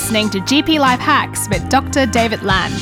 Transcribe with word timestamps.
listening 0.00 0.30
to 0.30 0.40
GP 0.40 0.78
Life 0.78 0.98
Hacks 0.98 1.46
with 1.50 1.68
Dr. 1.68 2.06
David 2.06 2.42
Land. 2.42 2.72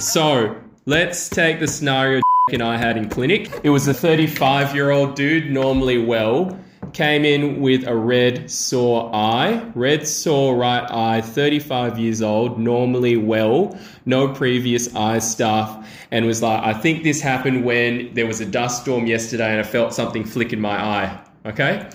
So 0.00 0.58
let's 0.86 1.28
take 1.28 1.60
the 1.60 1.68
scenario 1.68 2.22
and 2.52 2.62
I 2.62 2.78
had 2.78 2.96
in 2.96 3.10
clinic. 3.10 3.52
It 3.64 3.68
was 3.68 3.86
a 3.86 3.92
35 3.92 4.74
year 4.74 4.92
old 4.92 5.14
dude, 5.14 5.50
normally 5.50 5.98
well, 5.98 6.58
came 6.94 7.26
in 7.26 7.60
with 7.60 7.86
a 7.86 7.94
red 7.94 8.50
sore 8.50 9.14
eye, 9.14 9.62
red 9.74 10.08
sore 10.08 10.56
right 10.56 10.90
eye, 10.90 11.20
35 11.20 11.98
years 11.98 12.22
old, 12.22 12.58
normally 12.58 13.18
well, 13.18 13.78
no 14.06 14.26
previous 14.26 14.96
eye 14.96 15.18
stuff, 15.18 15.86
and 16.10 16.24
was 16.24 16.40
like, 16.40 16.64
I 16.64 16.72
think 16.72 17.04
this 17.04 17.20
happened 17.20 17.62
when 17.62 18.14
there 18.14 18.26
was 18.26 18.40
a 18.40 18.46
dust 18.46 18.84
storm 18.84 19.06
yesterday 19.06 19.50
and 19.50 19.60
I 19.60 19.64
felt 19.64 19.92
something 19.92 20.24
flick 20.24 20.54
in 20.54 20.62
my 20.62 20.82
eye. 20.82 21.20
Okay? 21.44 21.90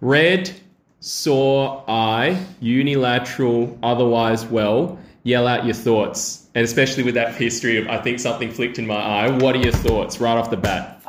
Red 0.00 0.52
sore 1.00 1.84
eye, 1.88 2.46
unilateral, 2.60 3.78
otherwise 3.82 4.44
well. 4.46 4.98
Yell 5.22 5.46
out 5.46 5.66
your 5.66 5.74
thoughts. 5.74 6.46
And 6.54 6.64
especially 6.64 7.02
with 7.02 7.14
that 7.14 7.34
history 7.34 7.76
of, 7.76 7.86
I 7.88 7.98
think 7.98 8.20
something 8.20 8.50
flicked 8.50 8.78
in 8.78 8.86
my 8.86 8.94
eye. 8.94 9.30
What 9.30 9.54
are 9.54 9.58
your 9.58 9.72
thoughts 9.72 10.18
right 10.20 10.36
off 10.36 10.48
the 10.50 10.56
bat? 10.56 11.02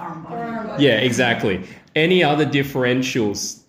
Yeah, 0.80 0.98
exactly. 0.98 1.66
Any 1.96 2.24
other 2.24 2.46
differentials? 2.46 3.60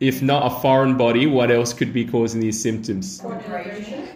If 0.00 0.20
not 0.20 0.50
a 0.50 0.60
foreign 0.60 0.96
body, 0.96 1.26
what 1.26 1.50
else 1.52 1.72
could 1.72 1.92
be 1.92 2.04
causing 2.04 2.40
these 2.40 2.60
symptoms? 2.60 3.20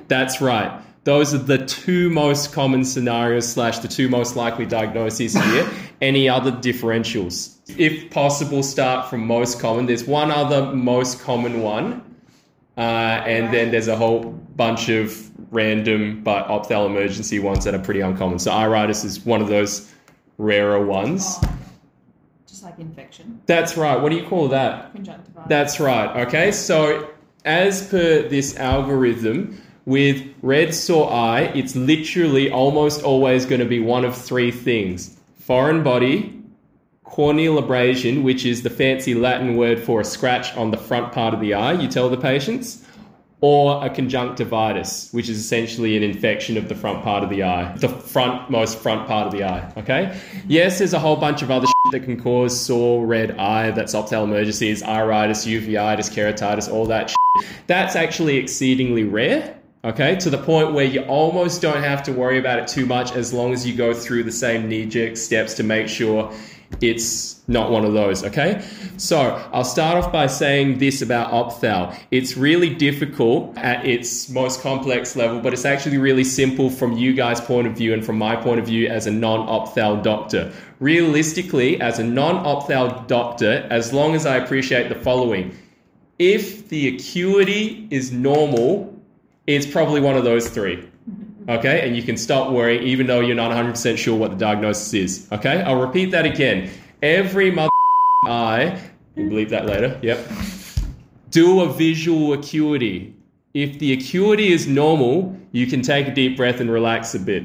That's 0.09 0.41
right. 0.41 0.83
Those 1.05 1.33
are 1.35 1.39
the 1.39 1.65
two 1.65 2.11
most 2.11 2.53
common 2.53 2.85
scenarios 2.85 3.49
slash 3.49 3.79
the 3.79 3.89
two 3.89 4.09
most 4.09 4.37
likely 4.37 4.67
diagnoses 4.67 5.35
here. 5.35 5.69
Any 6.01 6.29
other 6.29 6.53
differentials? 6.53 7.57
If 7.79 8.11
possible, 8.11 8.63
start 8.63 9.09
from 9.09 9.27
most 9.27 9.61
common. 9.61 9.87
There's 9.87 10.05
one 10.05 10.31
other 10.31 10.73
most 10.73 11.21
common 11.21 11.63
one, 11.63 12.03
uh, 12.77 12.81
and 12.81 13.53
then 13.53 13.71
there's 13.71 13.89
a 13.89 13.97
whole 13.97 14.21
bunch 14.57 14.89
of 14.89 15.31
random 15.51 16.23
but 16.23 16.47
opthal 16.49 16.87
emergency 16.87 17.39
ones 17.39 17.65
that 17.65 17.75
are 17.75 17.79
pretty 17.79 18.01
uncommon. 18.01 18.39
So 18.39 18.53
iritis 18.53 19.05
is 19.05 19.25
one 19.25 19.41
of 19.41 19.49
those 19.49 19.93
rarer 20.37 20.85
ones. 20.85 21.39
Just 22.47 22.63
like 22.65 22.79
infection. 22.79 23.41
That's 23.47 23.77
right. 23.77 24.01
What 24.01 24.11
do 24.11 24.17
you 24.17 24.27
call 24.27 24.49
that? 24.49 24.93
Conjunctivitis. 24.93 25.49
That's 25.49 25.81
right. 25.81 26.27
Okay. 26.27 26.53
So 26.53 27.09
as 27.45 27.89
per 27.89 28.29
this 28.29 28.57
algorithm, 28.57 29.61
with 29.89 30.23
red 30.43 30.75
sore 30.75 31.11
eye, 31.11 31.51
it's 31.55 31.75
literally 31.75 32.51
almost 32.51 33.03
always 33.03 33.47
going 33.47 33.61
to 33.61 33.67
be 33.67 33.81
one 33.81 34.05
of 34.05 34.15
three 34.15 34.51
things: 34.51 35.17
foreign 35.41 35.83
body, 35.83 36.41
corneal 37.05 37.59
abrasion, 37.59 38.23
which 38.23 38.45
is 38.45 38.63
the 38.63 38.71
fancy 38.71 39.15
Latin 39.15 39.57
word 39.57 39.83
for 39.83 40.01
a 40.01 40.05
scratch 40.05 40.55
on 40.57 40.71
the 40.71 40.77
front 40.77 41.13
part 41.13 41.33
of 41.33 41.41
the 41.41 41.55
eye. 41.55 41.73
You 41.73 41.89
tell 41.89 42.09
the 42.11 42.19
patients. 42.19 42.85
Or 43.41 43.87
a 43.87 43.89
conjunctivitis, 43.89 45.13
which 45.13 45.29
is 45.29 45.39
essentially 45.39 45.97
an 45.97 46.03
infection 46.03 46.57
of 46.57 46.69
the 46.69 46.75
front 46.75 47.05
part 47.05 47.23
of 47.23 47.31
the 47.31 47.45
eye, 47.45 47.73
the 47.77 47.89
front 47.89 48.51
most 48.51 48.81
front 48.81 49.07
part 49.07 49.29
of 49.29 49.33
the 49.33 49.45
eye. 49.45 49.73
Okay. 49.77 50.21
Yes, 50.49 50.79
there's 50.79 50.93
a 50.93 50.99
whole 50.99 51.15
bunch 51.15 51.41
of 51.43 51.49
other 51.49 51.69
that 51.93 52.01
can 52.01 52.21
cause 52.21 52.59
sore 52.61 53.07
red 53.07 53.39
eye. 53.39 53.71
That's 53.71 53.95
ophthalmologies, 53.95 54.83
iritis, 54.83 55.47
uveitis, 55.47 56.11
keratitis, 56.11 56.69
all 56.69 56.87
that. 56.87 57.11
Shit. 57.11 57.47
That's 57.69 57.95
actually 57.95 58.39
exceedingly 58.39 59.05
rare. 59.05 59.57
Okay, 59.85 60.17
to 60.17 60.29
the 60.29 60.39
point 60.39 60.73
where 60.73 60.85
you 60.85 61.03
almost 61.03 61.63
don't 61.63 61.85
have 61.85 62.03
to 62.03 62.13
worry 62.13 62.39
about 62.41 62.59
it 62.59 62.67
too 62.67 62.85
much 62.85 63.13
as 63.13 63.33
long 63.33 63.53
as 63.53 63.65
you 63.65 63.77
go 63.77 63.95
through 63.95 64.25
the 64.25 64.33
same 64.33 64.69
knee 64.69 64.87
jerk 64.87 65.17
steps 65.17 65.55
to 65.55 65.63
make 65.63 65.87
sure 65.87 66.33
it's 66.81 67.41
not 67.49 67.71
one 67.71 67.85
of 67.85 67.93
those, 67.93 68.25
okay? 68.25 68.63
So 68.97 69.21
I'll 69.53 69.63
start 69.63 69.97
off 69.97 70.13
by 70.13 70.27
saying 70.27 70.79
this 70.79 71.01
about 71.01 71.31
opthal. 71.31 71.97
It's 72.11 72.37
really 72.37 72.75
difficult 72.75 73.57
at 73.57 73.87
its 73.87 74.29
most 74.29 74.63
complex 74.63 75.15
level, 75.15 75.41
but 75.41 75.53
it's 75.53 75.65
actually 75.65 75.99
really 75.99 76.25
simple 76.25 76.71
from 76.71 76.95
you 76.95 77.15
guys' 77.15 77.41
point 77.41 77.69
of 77.69 77.75
view 77.75 77.95
and 77.95 78.05
from 78.05 78.19
my 78.19 78.35
point 78.35 78.59
of 78.59 78.67
view 78.67 78.89
as 78.89 79.07
a 79.07 79.13
non-opthal 79.13 80.03
doctor. 80.03 80.53
Realistically, 80.81 81.81
as 81.81 82.01
a 82.01 82.05
non-opthal 82.05 83.07
doctor, 83.07 83.67
as 83.71 83.93
long 83.93 84.17
as 84.17 84.27
I 84.27 84.37
appreciate 84.39 84.89
the 84.89 84.97
following, 84.97 85.57
if 86.19 86.69
the 86.69 86.89
acuity 86.89 87.87
is 87.91 88.11
normal, 88.13 88.98
it's 89.49 89.67
probably 89.67 90.01
one 90.01 90.15
of 90.15 90.25
those 90.25 90.49
three. 90.51 90.87
Okay, 91.49 91.87
and 91.87 91.97
you 91.97 92.03
can 92.03 92.19
stop 92.19 92.53
worrying 92.53 92.83
even 92.83 93.07
though 93.07 93.21
you're 93.21 93.35
not 93.35 93.51
100% 93.51 93.97
sure 93.97 94.15
what 94.17 94.31
the 94.31 94.37
diagnosis 94.37 94.93
is. 94.93 95.29
Okay, 95.33 95.63
I'll 95.63 95.81
repeat 95.81 96.11
that 96.11 96.27
again. 96.27 96.71
Every 97.03 97.51
mother 97.51 97.71
eye, 98.27 98.79
we'll 99.17 99.31
believe 99.31 99.49
that 99.51 99.65
later, 99.65 99.99
yep. 100.03 100.21
Do 101.31 101.63
a 101.63 101.73
visual 101.73 102.35
acuity. 102.35 103.15
If 103.55 103.79
the 103.79 103.95
acuity 103.95 104.53
is 104.53 104.67
normal, 104.67 105.39
you 105.53 105.67
can 105.67 105.81
take 105.81 106.09
a 106.09 106.15
deep 106.15 106.37
breath 106.37 106.61
and 106.61 106.71
relax 106.71 107.15
a 107.15 107.19
bit. 107.19 107.45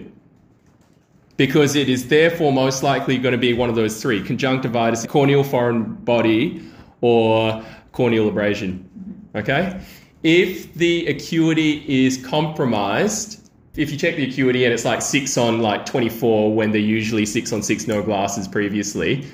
Because 1.38 1.76
it 1.76 1.88
is 1.88 2.10
therefore 2.10 2.52
most 2.52 2.84
likely 2.84 3.18
going 3.18 3.32
to 3.32 3.38
be 3.38 3.54
one 3.54 3.70
of 3.70 3.76
those 3.76 4.02
three 4.02 4.22
conjunctivitis, 4.22 5.06
corneal 5.08 5.44
foreign 5.44 5.96
body, 5.96 6.62
or 7.00 7.64
corneal 7.94 8.28
abrasion. 8.28 8.90
Okay? 9.36 9.82
If 10.24 10.74
the 10.74 11.06
acuity 11.08 12.06
is 12.06 12.26
compromised, 12.26 13.44
if 13.76 13.92
you 13.92 13.98
check 13.98 14.16
the 14.16 14.24
acuity 14.30 14.64
and 14.64 14.74
it's 14.74 14.86
like 14.86 15.02
six 15.02 15.38
on 15.38 15.62
like 15.62 15.86
24 15.86 16.54
when 16.56 16.72
they're 16.72 16.80
usually 16.80 17.26
six 17.26 17.52
on 17.52 17.62
six 17.62 17.88
no 17.88 18.02
glasses 18.02 18.48
previously 18.48 19.26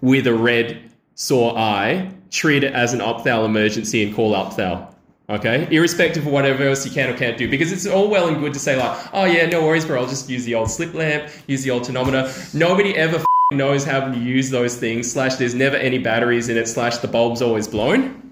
with 0.00 0.26
a 0.26 0.34
red 0.34 0.90
sore 1.14 1.56
eye 1.56 2.10
treat 2.30 2.64
it 2.64 2.72
as 2.72 2.94
an 2.94 3.00
opthal 3.00 3.44
emergency 3.44 4.02
and 4.02 4.14
call 4.14 4.34
opthal 4.34 4.92
okay? 5.28 5.68
Irrespective 5.70 6.26
of 6.26 6.32
whatever 6.32 6.66
else 6.66 6.84
you 6.84 6.90
can 6.90 7.10
or 7.10 7.16
can't 7.16 7.36
do 7.36 7.48
because 7.48 7.72
it's 7.72 7.86
all 7.86 8.08
well 8.08 8.26
and 8.28 8.38
good 8.38 8.54
to 8.54 8.58
say 8.58 8.76
like 8.76 8.98
oh 9.12 9.26
yeah 9.26 9.46
no 9.46 9.62
worries 9.62 9.84
bro 9.84 10.00
i'll 10.00 10.08
just 10.08 10.30
use 10.30 10.44
the 10.44 10.54
old 10.54 10.70
slit 10.70 10.94
lamp 10.94 11.30
use 11.46 11.62
the 11.62 11.70
old 11.70 11.82
tonometer 11.82 12.54
nobody 12.54 12.96
ever 12.96 13.22
knows 13.52 13.84
how 13.84 14.00
to 14.00 14.18
use 14.18 14.48
those 14.48 14.76
things 14.76 15.12
slash 15.12 15.36
there's 15.36 15.54
never 15.54 15.76
any 15.76 15.98
batteries 15.98 16.48
in 16.48 16.56
it 16.56 16.66
slash 16.66 16.96
the 16.98 17.08
bulb's 17.08 17.42
always 17.42 17.68
blown 17.68 18.23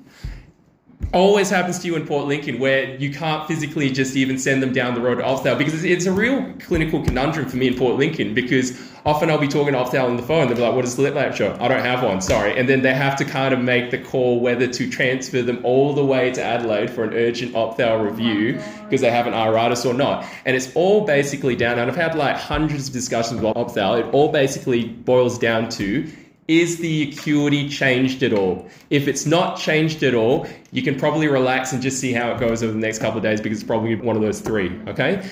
always 1.12 1.50
happens 1.50 1.78
to 1.80 1.86
you 1.86 1.96
in 1.96 2.06
Port 2.06 2.26
Lincoln 2.26 2.58
where 2.58 2.96
you 2.96 3.12
can't 3.12 3.46
physically 3.46 3.90
just 3.90 4.16
even 4.16 4.38
send 4.38 4.62
them 4.62 4.72
down 4.72 4.94
the 4.94 5.00
road 5.00 5.16
to 5.16 5.22
Opthal 5.22 5.58
because 5.58 5.84
it's, 5.84 6.06
a 6.06 6.12
real 6.12 6.52
clinical 6.58 7.02
conundrum 7.02 7.48
for 7.48 7.56
me 7.56 7.68
in 7.68 7.74
Port 7.76 7.96
Lincoln 7.96 8.34
because 8.34 8.80
often 9.04 9.30
I'll 9.30 9.38
be 9.38 9.46
talking 9.46 9.74
to 9.74 9.78
Opthal 9.78 10.04
on 10.04 10.16
the 10.16 10.22
phone. 10.22 10.48
They'll 10.48 10.56
be 10.56 10.62
like, 10.62 10.74
what 10.74 10.84
is 10.84 10.96
the 10.96 11.02
slit 11.02 11.14
lamp 11.14 11.34
show? 11.36 11.56
I 11.60 11.68
don't 11.68 11.84
have 11.84 12.02
one, 12.02 12.20
sorry. 12.20 12.58
And 12.58 12.68
then 12.68 12.82
they 12.82 12.94
have 12.94 13.16
to 13.16 13.24
kind 13.24 13.54
of 13.54 13.60
make 13.60 13.90
the 13.90 13.98
call 13.98 14.40
whether 14.40 14.66
to 14.66 14.90
transfer 14.90 15.42
them 15.42 15.60
all 15.64 15.94
the 15.94 16.04
way 16.04 16.32
to 16.32 16.42
Adelaide 16.42 16.90
for 16.90 17.04
an 17.04 17.12
urgent 17.14 17.52
Opthal 17.52 18.04
review 18.04 18.58
oh, 18.58 18.82
because 18.84 19.00
they 19.00 19.10
have 19.10 19.26
an 19.26 19.34
iritis 19.34 19.84
or 19.84 19.94
not. 19.94 20.24
And 20.44 20.56
it's 20.56 20.74
all 20.74 21.04
basically 21.04 21.56
down, 21.56 21.78
and 21.78 21.90
I've 21.90 21.96
had 21.96 22.14
like 22.14 22.36
hundreds 22.36 22.88
of 22.88 22.94
discussions 22.94 23.40
with 23.40 23.54
Opthal. 23.54 24.00
It 24.00 24.12
all 24.12 24.32
basically 24.32 24.84
boils 24.84 25.38
down 25.38 25.68
to 25.70 26.10
is 26.48 26.78
the 26.78 27.08
acuity 27.08 27.68
changed 27.68 28.22
at 28.22 28.32
all? 28.32 28.68
If 28.90 29.06
it's 29.06 29.26
not 29.26 29.58
changed 29.58 30.02
at 30.02 30.14
all, 30.14 30.46
you 30.72 30.82
can 30.82 30.98
probably 30.98 31.28
relax 31.28 31.72
and 31.72 31.80
just 31.80 32.00
see 32.00 32.12
how 32.12 32.32
it 32.32 32.40
goes 32.40 32.62
over 32.62 32.72
the 32.72 32.78
next 32.78 32.98
couple 32.98 33.18
of 33.18 33.22
days 33.22 33.40
because 33.40 33.60
it's 33.60 33.66
probably 33.66 33.94
one 33.94 34.16
of 34.16 34.22
those 34.22 34.40
three, 34.40 34.78
okay? 34.88 35.28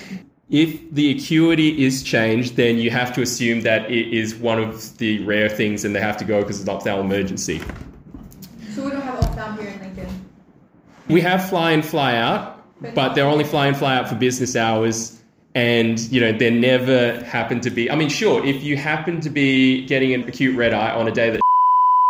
If 0.49 0.91
the 0.91 1.11
acuity 1.11 1.83
is 1.83 2.03
changed, 2.03 2.55
then 2.55 2.77
you 2.77 2.91
have 2.91 3.13
to 3.15 3.21
assume 3.21 3.61
that 3.61 3.89
it 3.89 4.13
is 4.13 4.35
one 4.35 4.59
of 4.61 4.97
the 4.97 5.23
rare 5.23 5.49
things 5.49 5.85
and 5.85 5.95
they 5.95 6.01
have 6.01 6.17
to 6.17 6.25
go 6.25 6.41
because 6.41 6.59
it's 6.59 6.69
an 6.69 6.77
opthal 6.77 7.01
emergency. 7.01 7.61
So 8.73 8.85
we 8.85 8.91
don't 8.91 9.01
have 9.01 9.19
opthal 9.19 9.59
here 9.59 9.69
in 9.69 9.79
Lincoln. 9.79 10.25
We 11.07 11.21
have 11.21 11.49
fly 11.49 11.71
in, 11.71 11.81
fly 11.81 12.15
out, 12.15 12.65
but 12.95 13.15
they're 13.15 13.27
only 13.27 13.43
fly 13.43 13.67
in, 13.67 13.75
fly 13.75 13.95
out 13.95 14.07
for 14.07 14.15
business 14.15 14.55
hours 14.55 15.20
and 15.53 15.99
you 16.11 16.21
know 16.21 16.31
there 16.31 16.51
never 16.51 17.21
happen 17.25 17.59
to 17.59 17.69
be 17.69 17.91
i 17.91 17.95
mean 17.95 18.07
sure 18.07 18.45
if 18.45 18.63
you 18.63 18.77
happen 18.77 19.19
to 19.19 19.29
be 19.29 19.85
getting 19.85 20.13
an 20.13 20.23
acute 20.29 20.55
red 20.55 20.73
eye 20.73 20.91
on 20.91 21.09
a 21.09 21.11
day 21.11 21.29
that 21.29 21.41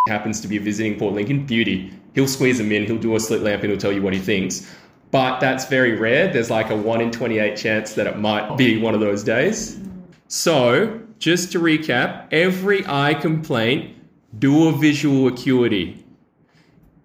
happens 0.07 0.41
to 0.41 0.47
be 0.47 0.57
visiting 0.57 0.97
port 0.97 1.13
lincoln 1.13 1.46
beauty. 1.46 1.94
He'll 2.16 2.28
squeeze 2.28 2.58
them 2.58 2.72
in 2.72 2.85
he'll 2.85 2.97
do 2.97 3.16
a 3.16 3.20
slit 3.20 3.41
lamp 3.41 3.61
and 3.61 3.72
he'll 3.72 3.79
tell 3.79 3.91
you 3.91 4.02
what 4.02 4.14
he 4.14 4.20
thinks. 4.20 4.67
But 5.11 5.40
that's 5.40 5.66
very 5.66 5.96
rare. 5.96 6.32
There's 6.32 6.49
like 6.49 6.70
a 6.70 6.76
1 6.76 7.02
in 7.02 7.11
28 7.11 7.55
chance 7.55 7.93
that 7.93 8.08
it 8.08 8.17
might 8.17 8.58
be 8.58 8.82
one 8.82 8.93
of 8.93 8.99
those 8.99 9.23
days. 9.23 9.79
So 10.28 11.02
just 11.20 11.52
to 11.52 11.59
recap 11.59 12.28
every 12.32 12.85
eye 12.87 13.14
complaint 13.14 13.96
do 14.40 14.70
a 14.70 14.72
visual 14.72 15.28
acuity. 15.28 16.03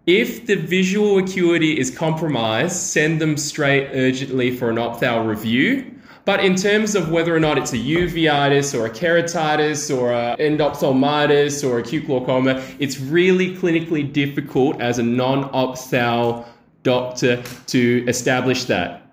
If 0.07 0.47
the 0.47 0.55
visual 0.55 1.19
acuity 1.19 1.79
is 1.79 1.91
compromised, 1.91 2.77
send 2.77 3.21
them 3.21 3.37
straight 3.37 3.91
urgently 3.93 4.57
for 4.57 4.71
an 4.71 4.77
opthal 4.77 5.27
review. 5.27 5.96
But 6.27 6.45
in 6.45 6.57
terms 6.57 6.97
of 6.97 7.13
whether 7.13 7.35
or 7.35 7.39
not 7.39 7.57
it's 7.57 7.73
a 7.73 7.79
uveitis 7.79 8.77
or 8.77 8.87
a 8.87 8.91
keratitis 8.91 9.97
or 9.97 10.13
a 10.13 10.37
endophthalmitis 10.41 11.67
or 11.67 11.79
acute 11.79 12.07
glaucoma, 12.07 12.61
it's 12.81 12.99
really 12.99 13.55
clinically 13.55 14.13
difficult 14.13 14.81
as 14.81 14.99
a 14.99 15.05
non-opthal 15.05 16.45
doctor 16.83 17.45
to 17.69 18.05
establish 18.09 18.65
that. 18.65 19.09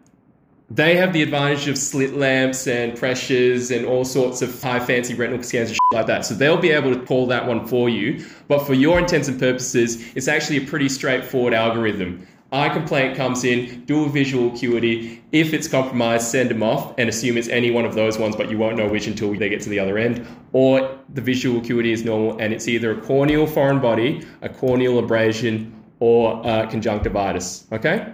They 0.71 0.95
have 0.95 1.13
the 1.13 1.21
advantage 1.21 1.67
of 1.67 1.77
slit 1.77 2.15
lamps 2.15 2.65
and 2.65 2.97
pressures 2.97 3.69
and 3.69 3.85
all 3.85 4.05
sorts 4.05 4.41
of 4.41 4.59
high 4.59 4.79
fancy 4.79 5.13
retinal 5.13 5.43
scans 5.43 5.69
and 5.69 5.77
like 5.93 6.07
that. 6.07 6.25
So 6.25 6.33
they'll 6.33 6.57
be 6.57 6.71
able 6.71 6.95
to 6.95 7.05
call 7.05 7.27
that 7.27 7.45
one 7.45 7.67
for 7.67 7.89
you. 7.89 8.25
But 8.47 8.65
for 8.65 8.73
your 8.73 8.97
intents 8.97 9.27
and 9.27 9.39
purposes, 9.39 10.03
it's 10.15 10.27
actually 10.27 10.57
a 10.57 10.65
pretty 10.65 10.89
straightforward 10.89 11.53
algorithm. 11.53 12.25
Eye 12.53 12.69
complaint 12.69 13.17
comes 13.17 13.43
in, 13.43 13.83
do 13.85 14.05
a 14.05 14.09
visual 14.09 14.53
acuity. 14.53 15.23
If 15.31 15.53
it's 15.53 15.67
compromised, 15.67 16.27
send 16.27 16.49
them 16.49 16.61
off 16.61 16.93
and 16.97 17.09
assume 17.09 17.37
it's 17.37 17.47
any 17.49 17.71
one 17.71 17.83
of 17.83 17.95
those 17.95 18.19
ones, 18.19 18.35
but 18.35 18.49
you 18.49 18.57
won't 18.57 18.77
know 18.77 18.87
which 18.87 19.07
until 19.07 19.33
they 19.33 19.49
get 19.49 19.61
to 19.61 19.69
the 19.69 19.79
other 19.79 19.97
end. 19.97 20.25
Or 20.53 20.99
the 21.09 21.21
visual 21.21 21.59
acuity 21.59 21.91
is 21.91 22.05
normal 22.05 22.37
and 22.39 22.53
it's 22.53 22.67
either 22.67 22.91
a 22.91 23.01
corneal 23.01 23.47
foreign 23.47 23.79
body, 23.79 24.23
a 24.41 24.49
corneal 24.49 24.99
abrasion, 24.99 25.73
or 25.99 26.41
conjunctivitis. 26.43 27.65
Okay? 27.71 28.13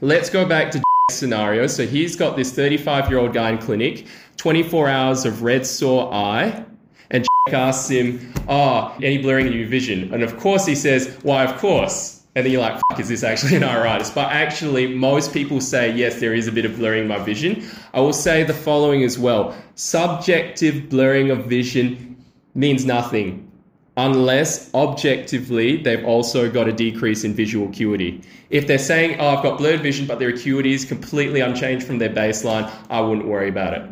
Let's 0.00 0.30
go 0.30 0.46
back 0.46 0.70
to 0.72 0.82
scenario. 1.10 1.66
So 1.66 1.86
he's 1.86 2.14
got 2.14 2.36
this 2.36 2.52
35 2.52 3.10
year 3.10 3.18
old 3.18 3.32
guy 3.32 3.50
in 3.50 3.58
clinic, 3.58 4.06
24 4.36 4.88
hours 4.88 5.24
of 5.24 5.42
red 5.42 5.66
sore 5.66 6.12
eye, 6.12 6.64
and 7.10 7.26
asks 7.48 7.88
him, 7.88 8.32
Oh, 8.48 8.94
any 9.02 9.18
blurring 9.18 9.46
in 9.46 9.52
your 9.54 9.66
vision? 9.66 10.12
And 10.14 10.22
of 10.22 10.38
course 10.38 10.64
he 10.66 10.74
says, 10.74 11.18
Why, 11.22 11.44
of 11.44 11.58
course. 11.58 12.17
And 12.38 12.46
then 12.46 12.52
you're 12.52 12.62
like, 12.62 12.80
Fuck, 12.88 13.00
is 13.00 13.08
this 13.08 13.24
actually 13.24 13.56
an 13.56 13.64
iritis? 13.64 14.10
But 14.10 14.30
actually, 14.30 14.94
most 14.94 15.32
people 15.32 15.60
say, 15.60 15.92
Yes, 15.92 16.20
there 16.20 16.34
is 16.34 16.46
a 16.46 16.52
bit 16.52 16.64
of 16.64 16.76
blurring 16.76 17.02
in 17.02 17.08
my 17.08 17.18
vision. 17.18 17.68
I 17.92 17.98
will 17.98 18.12
say 18.12 18.44
the 18.44 18.54
following 18.54 19.02
as 19.02 19.18
well 19.18 19.56
subjective 19.74 20.88
blurring 20.88 21.32
of 21.32 21.46
vision 21.46 22.16
means 22.54 22.84
nothing 22.84 23.50
unless 23.96 24.72
objectively 24.72 25.78
they've 25.78 26.04
also 26.04 26.48
got 26.48 26.68
a 26.68 26.72
decrease 26.72 27.24
in 27.24 27.34
visual 27.34 27.68
acuity. 27.68 28.22
If 28.50 28.68
they're 28.68 28.78
saying, 28.78 29.18
oh, 29.18 29.30
I've 29.30 29.42
got 29.42 29.58
blurred 29.58 29.80
vision, 29.80 30.06
but 30.06 30.20
their 30.20 30.28
acuity 30.28 30.72
is 30.72 30.84
completely 30.84 31.40
unchanged 31.40 31.84
from 31.84 31.98
their 31.98 32.08
baseline, 32.08 32.70
I 32.88 33.00
wouldn't 33.00 33.26
worry 33.26 33.48
about 33.48 33.74
it. 33.74 33.90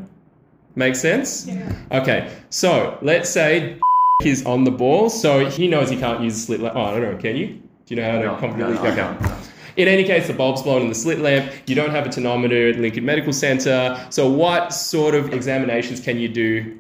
Make 0.77 0.95
sense? 0.95 1.49
Yeah. 1.49 1.75
Okay, 1.91 2.33
so 2.51 2.97
let's 3.03 3.29
say 3.29 3.81
is 4.23 4.47
on 4.47 4.63
the 4.63 4.71
ball, 4.71 5.11
so 5.11 5.51
he 5.51 5.67
knows 5.67 5.91
he 5.91 5.97
can't 5.97 6.23
use 6.23 6.35
the 6.35 6.41
slit 6.41 6.61
lamp. 6.61 6.77
Oh, 6.77 6.83
I 6.83 6.93
don't 6.93 7.03
know, 7.03 7.17
can 7.17 7.35
you? 7.35 7.61
Do 7.87 7.95
you 7.95 8.01
know 8.01 8.11
how 8.11 8.19
to 8.19 8.25
No, 8.25 8.37
confidently? 8.37 8.75
no, 8.77 8.83
no, 8.83 8.89
okay. 8.91 8.97
no, 9.21 9.29
no. 9.29 9.37
In 9.77 9.89
any 9.89 10.05
case, 10.05 10.27
the 10.27 10.33
bulb's 10.33 10.63
blown 10.63 10.83
in 10.83 10.89
the 10.89 10.95
slit 10.95 11.21
lamp. 11.21 11.53
You 11.67 11.75
don't 11.75 11.91
have 11.91 12.07
a 12.07 12.09
tonometer 12.09 12.73
at 12.73 12.81
Lincoln 12.81 13.05
Medical 13.05 13.33
Center. 13.33 14.05
So, 14.11 14.29
what 14.29 14.73
sort 14.73 15.15
of 15.15 15.33
examinations 15.33 16.01
can 16.01 16.19
you 16.19 16.29
do 16.29 16.79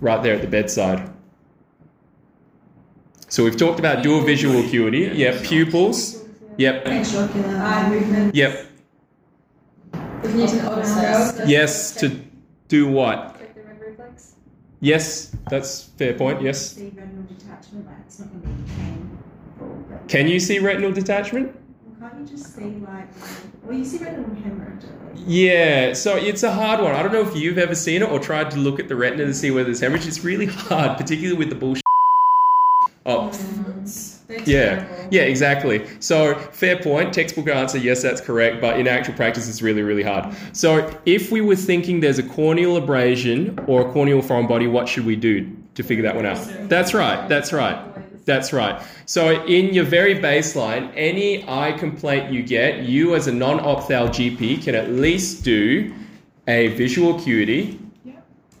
right 0.00 0.22
there 0.22 0.34
at 0.34 0.40
the 0.40 0.48
bedside? 0.48 1.10
So, 3.28 3.44
we've 3.44 3.56
talked 3.56 3.78
about 3.78 4.02
dual 4.02 4.22
visual 4.22 4.58
acuity. 4.64 5.10
Yeah, 5.14 5.38
pupils. 5.44 6.24
Yep. 6.56 6.86
Eye 6.86 7.88
movement. 7.88 8.34
Yep. 8.34 8.66
If 10.22 10.30
you 10.30 10.36
need 10.36 10.48
to 10.48 10.70
open 10.70 11.38
your 11.38 11.46
Yes. 11.46 11.94
To 11.96 12.08
do 12.68 12.88
what? 12.88 13.38
Check 13.38 13.54
the 13.54 13.62
red 13.62 13.80
reflex. 13.80 14.34
Yes. 14.80 15.36
That's 15.50 15.82
fair 15.98 16.14
point. 16.14 16.40
Yes. 16.40 16.78
Can 20.08 20.28
you 20.28 20.38
see 20.40 20.58
retinal 20.58 20.92
detachment? 20.92 21.54
can't 21.98 22.20
you 22.20 22.36
just 22.36 22.54
see 22.54 22.64
like, 22.64 23.08
well, 23.62 23.76
you 23.76 23.84
see 23.84 23.98
retinal 23.98 24.34
hemorrhage. 24.42 24.84
Yeah, 25.16 25.94
so 25.94 26.16
it's 26.16 26.42
a 26.42 26.52
hard 26.52 26.80
one. 26.80 26.94
I 26.94 27.02
don't 27.02 27.12
know 27.12 27.22
if 27.22 27.34
you've 27.34 27.56
ever 27.56 27.74
seen 27.74 28.02
it 28.02 28.10
or 28.10 28.18
tried 28.18 28.50
to 28.50 28.58
look 28.58 28.78
at 28.78 28.88
the 28.88 28.96
retina 28.96 29.24
to 29.24 29.34
see 29.34 29.50
whether 29.50 29.64
there's 29.66 29.80
hemorrhage. 29.80 30.06
It's 30.06 30.22
really 30.22 30.46
hard, 30.46 30.98
particularly 30.98 31.38
with 31.38 31.48
the 31.48 31.54
bullshit. 31.54 31.82
Mm-hmm. 33.06 33.06
Oh, 33.06 33.30
They're 34.28 34.40
yeah, 34.40 34.84
terrible. 34.86 35.08
yeah, 35.10 35.22
exactly. 35.22 35.86
So 36.00 36.34
fair 36.34 36.82
point. 36.82 37.12
Textbook 37.12 37.48
answer, 37.48 37.78
yes, 37.78 38.02
that's 38.02 38.20
correct. 38.20 38.60
But 38.60 38.78
in 38.80 38.88
actual 38.88 39.14
practice, 39.14 39.48
it's 39.48 39.60
really, 39.62 39.82
really 39.82 40.02
hard. 40.02 40.34
So 40.52 40.90
if 41.04 41.30
we 41.30 41.40
were 41.42 41.56
thinking 41.56 42.00
there's 42.00 42.18
a 42.18 42.22
corneal 42.22 42.76
abrasion 42.76 43.58
or 43.66 43.88
a 43.88 43.92
corneal 43.92 44.22
foreign 44.22 44.46
body, 44.46 44.66
what 44.66 44.88
should 44.88 45.04
we 45.04 45.16
do 45.16 45.54
to 45.74 45.82
figure 45.82 46.02
that 46.02 46.16
one 46.16 46.24
out? 46.24 46.38
That's 46.68 46.94
right. 46.94 47.28
That's 47.28 47.52
right. 47.52 47.93
That's 48.24 48.52
right. 48.52 48.82
So 49.06 49.44
in 49.44 49.74
your 49.74 49.84
very 49.84 50.14
baseline, 50.14 50.90
any 50.96 51.46
eye 51.48 51.72
complaint 51.72 52.32
you 52.32 52.42
get, 52.42 52.84
you 52.84 53.14
as 53.14 53.26
a 53.26 53.32
non-opthal 53.32 54.08
GP 54.08 54.62
can 54.64 54.74
at 54.74 54.90
least 54.90 55.44
do 55.44 55.94
a 56.48 56.68
visual 56.68 57.18
acuity, 57.18 57.78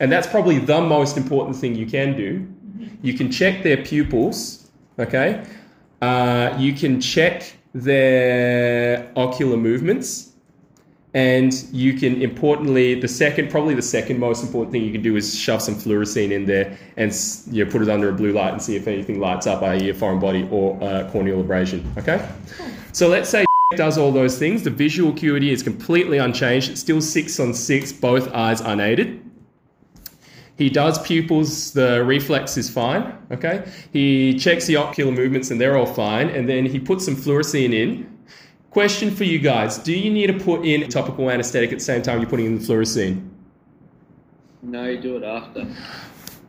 and 0.00 0.12
that's 0.12 0.26
probably 0.26 0.58
the 0.58 0.80
most 0.80 1.16
important 1.16 1.56
thing 1.56 1.74
you 1.74 1.86
can 1.86 2.16
do. 2.16 2.46
You 3.02 3.14
can 3.14 3.30
check 3.30 3.62
their 3.62 3.78
pupils, 3.78 4.70
okay? 4.98 5.44
Uh, 6.02 6.54
you 6.58 6.74
can 6.74 7.00
check 7.00 7.56
their 7.72 9.10
ocular 9.16 9.56
movements, 9.56 10.33
and 11.14 11.54
you 11.72 11.94
can 11.94 12.20
importantly, 12.20 13.00
the 13.00 13.06
second, 13.06 13.48
probably 13.48 13.74
the 13.74 13.82
second 13.82 14.18
most 14.18 14.42
important 14.42 14.72
thing 14.72 14.82
you 14.82 14.90
can 14.90 15.02
do 15.02 15.14
is 15.14 15.38
shove 15.38 15.62
some 15.62 15.76
fluorescein 15.76 16.32
in 16.32 16.44
there 16.44 16.76
and 16.96 17.12
you 17.52 17.64
know, 17.64 17.70
put 17.70 17.82
it 17.82 17.88
under 17.88 18.08
a 18.08 18.12
blue 18.12 18.32
light 18.32 18.52
and 18.52 18.60
see 18.60 18.74
if 18.74 18.88
anything 18.88 19.20
lights 19.20 19.46
up, 19.46 19.62
i.e., 19.62 19.88
a 19.88 19.94
foreign 19.94 20.18
body 20.18 20.48
or 20.50 20.82
uh, 20.82 21.08
corneal 21.12 21.40
abrasion. 21.40 21.90
Okay? 21.96 22.28
So 22.92 23.08
let's 23.08 23.30
say 23.30 23.44
does 23.76 23.96
all 23.96 24.10
those 24.10 24.38
things. 24.38 24.64
The 24.64 24.70
visual 24.70 25.12
acuity 25.12 25.52
is 25.52 25.62
completely 25.62 26.18
unchanged. 26.18 26.70
It's 26.70 26.80
still 26.80 27.00
six 27.00 27.38
on 27.38 27.54
six, 27.54 27.92
both 27.92 28.32
eyes 28.32 28.60
unaided. 28.60 29.20
He 30.56 30.70
does 30.70 31.04
pupils, 31.04 31.72
the 31.72 32.04
reflex 32.04 32.56
is 32.56 32.70
fine, 32.70 33.16
okay? 33.32 33.68
He 33.92 34.38
checks 34.38 34.66
the 34.66 34.76
ocular 34.76 35.10
movements 35.10 35.50
and 35.50 35.60
they're 35.60 35.76
all 35.76 35.86
fine, 35.86 36.28
and 36.28 36.48
then 36.48 36.64
he 36.64 36.78
puts 36.78 37.04
some 37.04 37.16
fluorescein 37.16 37.72
in. 37.72 38.13
Question 38.74 39.14
for 39.14 39.22
you 39.22 39.38
guys 39.38 39.78
Do 39.78 39.96
you 39.96 40.10
need 40.10 40.26
to 40.26 40.32
put 40.44 40.66
in 40.66 40.88
topical 40.88 41.30
anesthetic 41.30 41.70
at 41.70 41.78
the 41.78 41.84
same 41.84 42.02
time 42.02 42.20
you're 42.20 42.28
putting 42.28 42.46
in 42.46 42.58
the 42.58 42.60
fluorescein? 42.60 43.24
No, 44.62 44.86
you 44.86 45.00
do 45.00 45.16
it 45.16 45.22
after. 45.22 45.64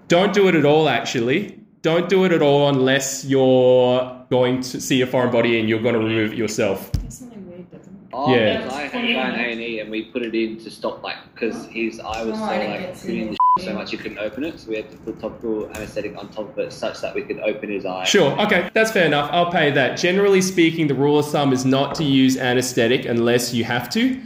Don't 0.07 0.33
do 0.33 0.47
it 0.47 0.55
at 0.55 0.65
all, 0.65 0.89
actually. 0.89 1.59
Don't 1.83 2.09
do 2.09 2.23
it 2.23 2.31
at 2.31 2.41
all 2.41 2.67
unless 2.69 3.25
you're 3.25 4.25
going 4.31 4.61
to 4.61 4.81
see 4.81 5.01
a 5.01 5.05
foreign 5.05 5.31
body 5.31 5.59
and 5.59 5.69
you're 5.69 5.83
going 5.83 5.93
to 5.93 5.99
remove 5.99 6.31
it 6.33 6.37
yourself. 6.37 6.91
That's 6.93 7.19
something 7.19 7.47
weird, 7.47 7.69
doesn't 7.69 7.93
it? 7.93 8.09
Oh, 8.11 8.33
Yeah. 8.33 8.69
I 8.71 8.87
had 8.87 9.05
a 9.05 9.13
guy 9.13 9.29
in 9.29 9.59
A 9.59 9.69
and 9.73 9.81
and 9.81 9.91
we 9.91 10.05
put 10.05 10.23
it 10.23 10.33
in 10.33 10.57
to 10.63 10.71
stop 10.71 11.03
like 11.03 11.17
because 11.35 11.67
his 11.67 11.99
eye 11.99 12.23
was 12.23 12.39
Oh, 12.39 12.47
so 12.47 12.51
and 12.53 12.83
it 12.85 13.29
like 13.29 13.37
gets 13.57 13.67
in 13.67 13.73
doing 13.73 13.77
there. 13.77 13.85
the 13.85 13.85
so 13.85 13.85
much 13.85 13.91
you 13.91 13.97
couldn't 13.97 14.17
open 14.17 14.43
it. 14.43 14.59
So 14.59 14.69
we 14.69 14.75
had 14.77 14.91
to 14.91 14.97
put 14.97 15.19
topical 15.19 15.69
anesthetic 15.69 16.17
on 16.17 16.29
top 16.29 16.49
of 16.49 16.59
it, 16.59 16.73
such 16.73 17.01
that 17.01 17.15
we 17.15 17.23
could 17.23 17.39
open 17.39 17.69
his 17.69 17.85
eye. 17.85 18.03
Sure, 18.03 18.39
okay, 18.41 18.69
that's 18.73 18.91
fair 18.91 19.05
enough. 19.05 19.29
I'll 19.31 19.51
pay 19.51 19.71
that. 19.71 19.97
Generally 19.97 20.41
speaking, 20.41 20.87
the 20.87 20.95
rule 20.95 21.19
of 21.19 21.29
thumb 21.29 21.53
is 21.53 21.65
not 21.65 21.95
to 21.95 22.03
use 22.03 22.37
anesthetic 22.37 23.05
unless 23.05 23.53
you 23.53 23.63
have 23.63 23.89
to. 23.91 24.21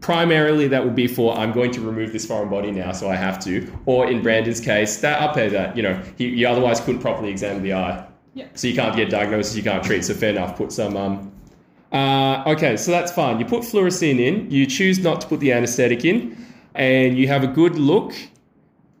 Primarily, 0.00 0.68
that 0.68 0.84
would 0.84 0.94
be 0.94 1.06
for 1.06 1.36
I'm 1.36 1.52
going 1.52 1.70
to 1.72 1.80
remove 1.80 2.12
this 2.12 2.26
foreign 2.26 2.48
body 2.48 2.70
now, 2.70 2.92
so 2.92 3.10
I 3.10 3.16
have 3.16 3.38
to. 3.44 3.70
Or 3.86 4.06
in 4.10 4.22
Brandon's 4.22 4.60
case, 4.60 5.00
that 5.00 5.20
I'll 5.20 5.34
pay 5.34 5.48
that. 5.48 5.76
You 5.76 5.82
know, 5.82 6.02
he, 6.16 6.28
you 6.28 6.48
otherwise 6.48 6.80
couldn't 6.80 7.00
properly 7.00 7.30
examine 7.30 7.62
the 7.62 7.74
eye. 7.74 8.06
Yeah. 8.34 8.46
So 8.54 8.66
you 8.66 8.74
can't 8.74 8.96
get 8.96 9.10
diagnosis, 9.10 9.56
you 9.56 9.62
can't 9.62 9.84
treat. 9.84 10.04
So 10.04 10.14
fair 10.14 10.30
enough. 10.30 10.56
Put 10.56 10.72
some. 10.72 10.96
Um, 10.96 11.32
uh, 11.92 12.42
okay, 12.46 12.76
so 12.76 12.90
that's 12.90 13.12
fine. 13.12 13.38
You 13.38 13.46
put 13.46 13.62
fluorescein 13.62 14.18
in. 14.18 14.50
You 14.50 14.66
choose 14.66 14.98
not 14.98 15.20
to 15.20 15.28
put 15.28 15.38
the 15.38 15.52
anesthetic 15.52 16.04
in, 16.04 16.36
and 16.74 17.16
you 17.16 17.28
have 17.28 17.44
a 17.44 17.46
good 17.46 17.76
look 17.76 18.14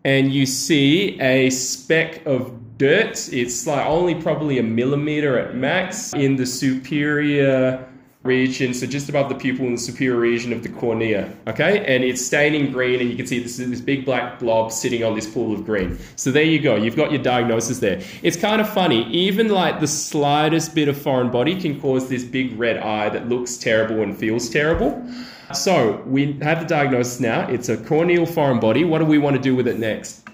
and 0.04 0.32
you 0.32 0.46
see 0.46 1.20
a 1.20 1.50
speck 1.50 2.24
of 2.26 2.78
dirt. 2.78 3.32
It's 3.32 3.66
like 3.66 3.86
only 3.86 4.14
probably 4.14 4.58
a 4.58 4.62
millimeter 4.62 5.38
at 5.38 5.54
max 5.54 6.12
in 6.14 6.36
the 6.36 6.46
superior 6.46 7.88
region, 8.24 8.72
so 8.72 8.86
just 8.86 9.08
above 9.10 9.28
the 9.28 9.34
pupil 9.34 9.66
in 9.66 9.72
the 9.72 9.80
superior 9.80 10.18
region 10.18 10.52
of 10.52 10.62
the 10.62 10.68
cornea. 10.70 11.32
Okay, 11.46 11.84
and 11.84 12.02
it's 12.02 12.24
staining 12.24 12.72
green, 12.72 13.00
and 13.00 13.10
you 13.10 13.16
can 13.16 13.26
see 13.26 13.38
this 13.38 13.58
this 13.58 13.80
big 13.80 14.04
black 14.04 14.38
blob 14.38 14.72
sitting 14.72 15.04
on 15.04 15.14
this 15.14 15.26
pool 15.26 15.52
of 15.54 15.64
green. 15.64 15.98
So 16.16 16.30
there 16.30 16.42
you 16.42 16.58
go. 16.58 16.74
You've 16.76 16.96
got 16.96 17.12
your 17.12 17.22
diagnosis 17.22 17.78
there. 17.78 18.02
It's 18.22 18.36
kind 18.36 18.60
of 18.60 18.72
funny. 18.72 19.06
Even 19.10 19.48
like 19.48 19.80
the 19.80 19.86
slightest 19.86 20.74
bit 20.74 20.88
of 20.88 20.96
foreign 21.00 21.30
body 21.30 21.60
can 21.60 21.80
cause 21.80 22.08
this 22.08 22.24
big 22.24 22.58
red 22.58 22.78
eye 22.78 23.10
that 23.10 23.28
looks 23.28 23.56
terrible 23.56 24.02
and 24.02 24.16
feels 24.16 24.48
terrible. 24.48 25.06
So 25.52 26.02
we 26.06 26.32
have 26.42 26.60
the 26.60 26.66
diagnosis 26.66 27.20
now. 27.20 27.46
It's 27.48 27.68
a 27.68 27.76
corneal 27.76 28.24
foreign 28.26 28.60
body. 28.60 28.84
What 28.84 28.98
do 28.98 29.04
we 29.04 29.18
want 29.18 29.36
to 29.36 29.42
do 29.42 29.54
with 29.54 29.68
it 29.68 29.78
next? 29.78 30.26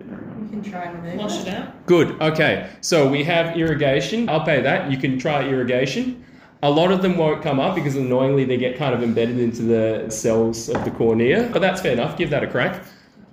You 0.00 0.06
can 0.50 0.62
try 0.62 0.84
and 0.84 1.18
Wash 1.18 1.40
it. 1.40 1.48
it 1.48 1.54
out. 1.54 1.86
Good. 1.86 2.20
Okay. 2.20 2.70
So 2.80 3.08
we 3.08 3.24
have 3.24 3.56
irrigation. 3.56 4.28
I'll 4.28 4.44
pay 4.44 4.60
that. 4.62 4.90
You 4.90 4.98
can 4.98 5.18
try 5.18 5.46
irrigation. 5.48 6.24
A 6.62 6.70
lot 6.70 6.90
of 6.90 7.02
them 7.02 7.16
won't 7.18 7.42
come 7.42 7.60
up 7.60 7.74
because 7.74 7.94
annoyingly 7.96 8.44
they 8.44 8.56
get 8.56 8.78
kind 8.78 8.94
of 8.94 9.02
embedded 9.02 9.38
into 9.38 9.62
the 9.62 10.06
cells 10.10 10.68
of 10.68 10.84
the 10.84 10.90
cornea. 10.90 11.50
But 11.52 11.60
that's 11.60 11.80
fair 11.82 11.92
enough. 11.92 12.16
Give 12.16 12.30
that 12.30 12.42
a 12.42 12.46
crack. 12.46 12.82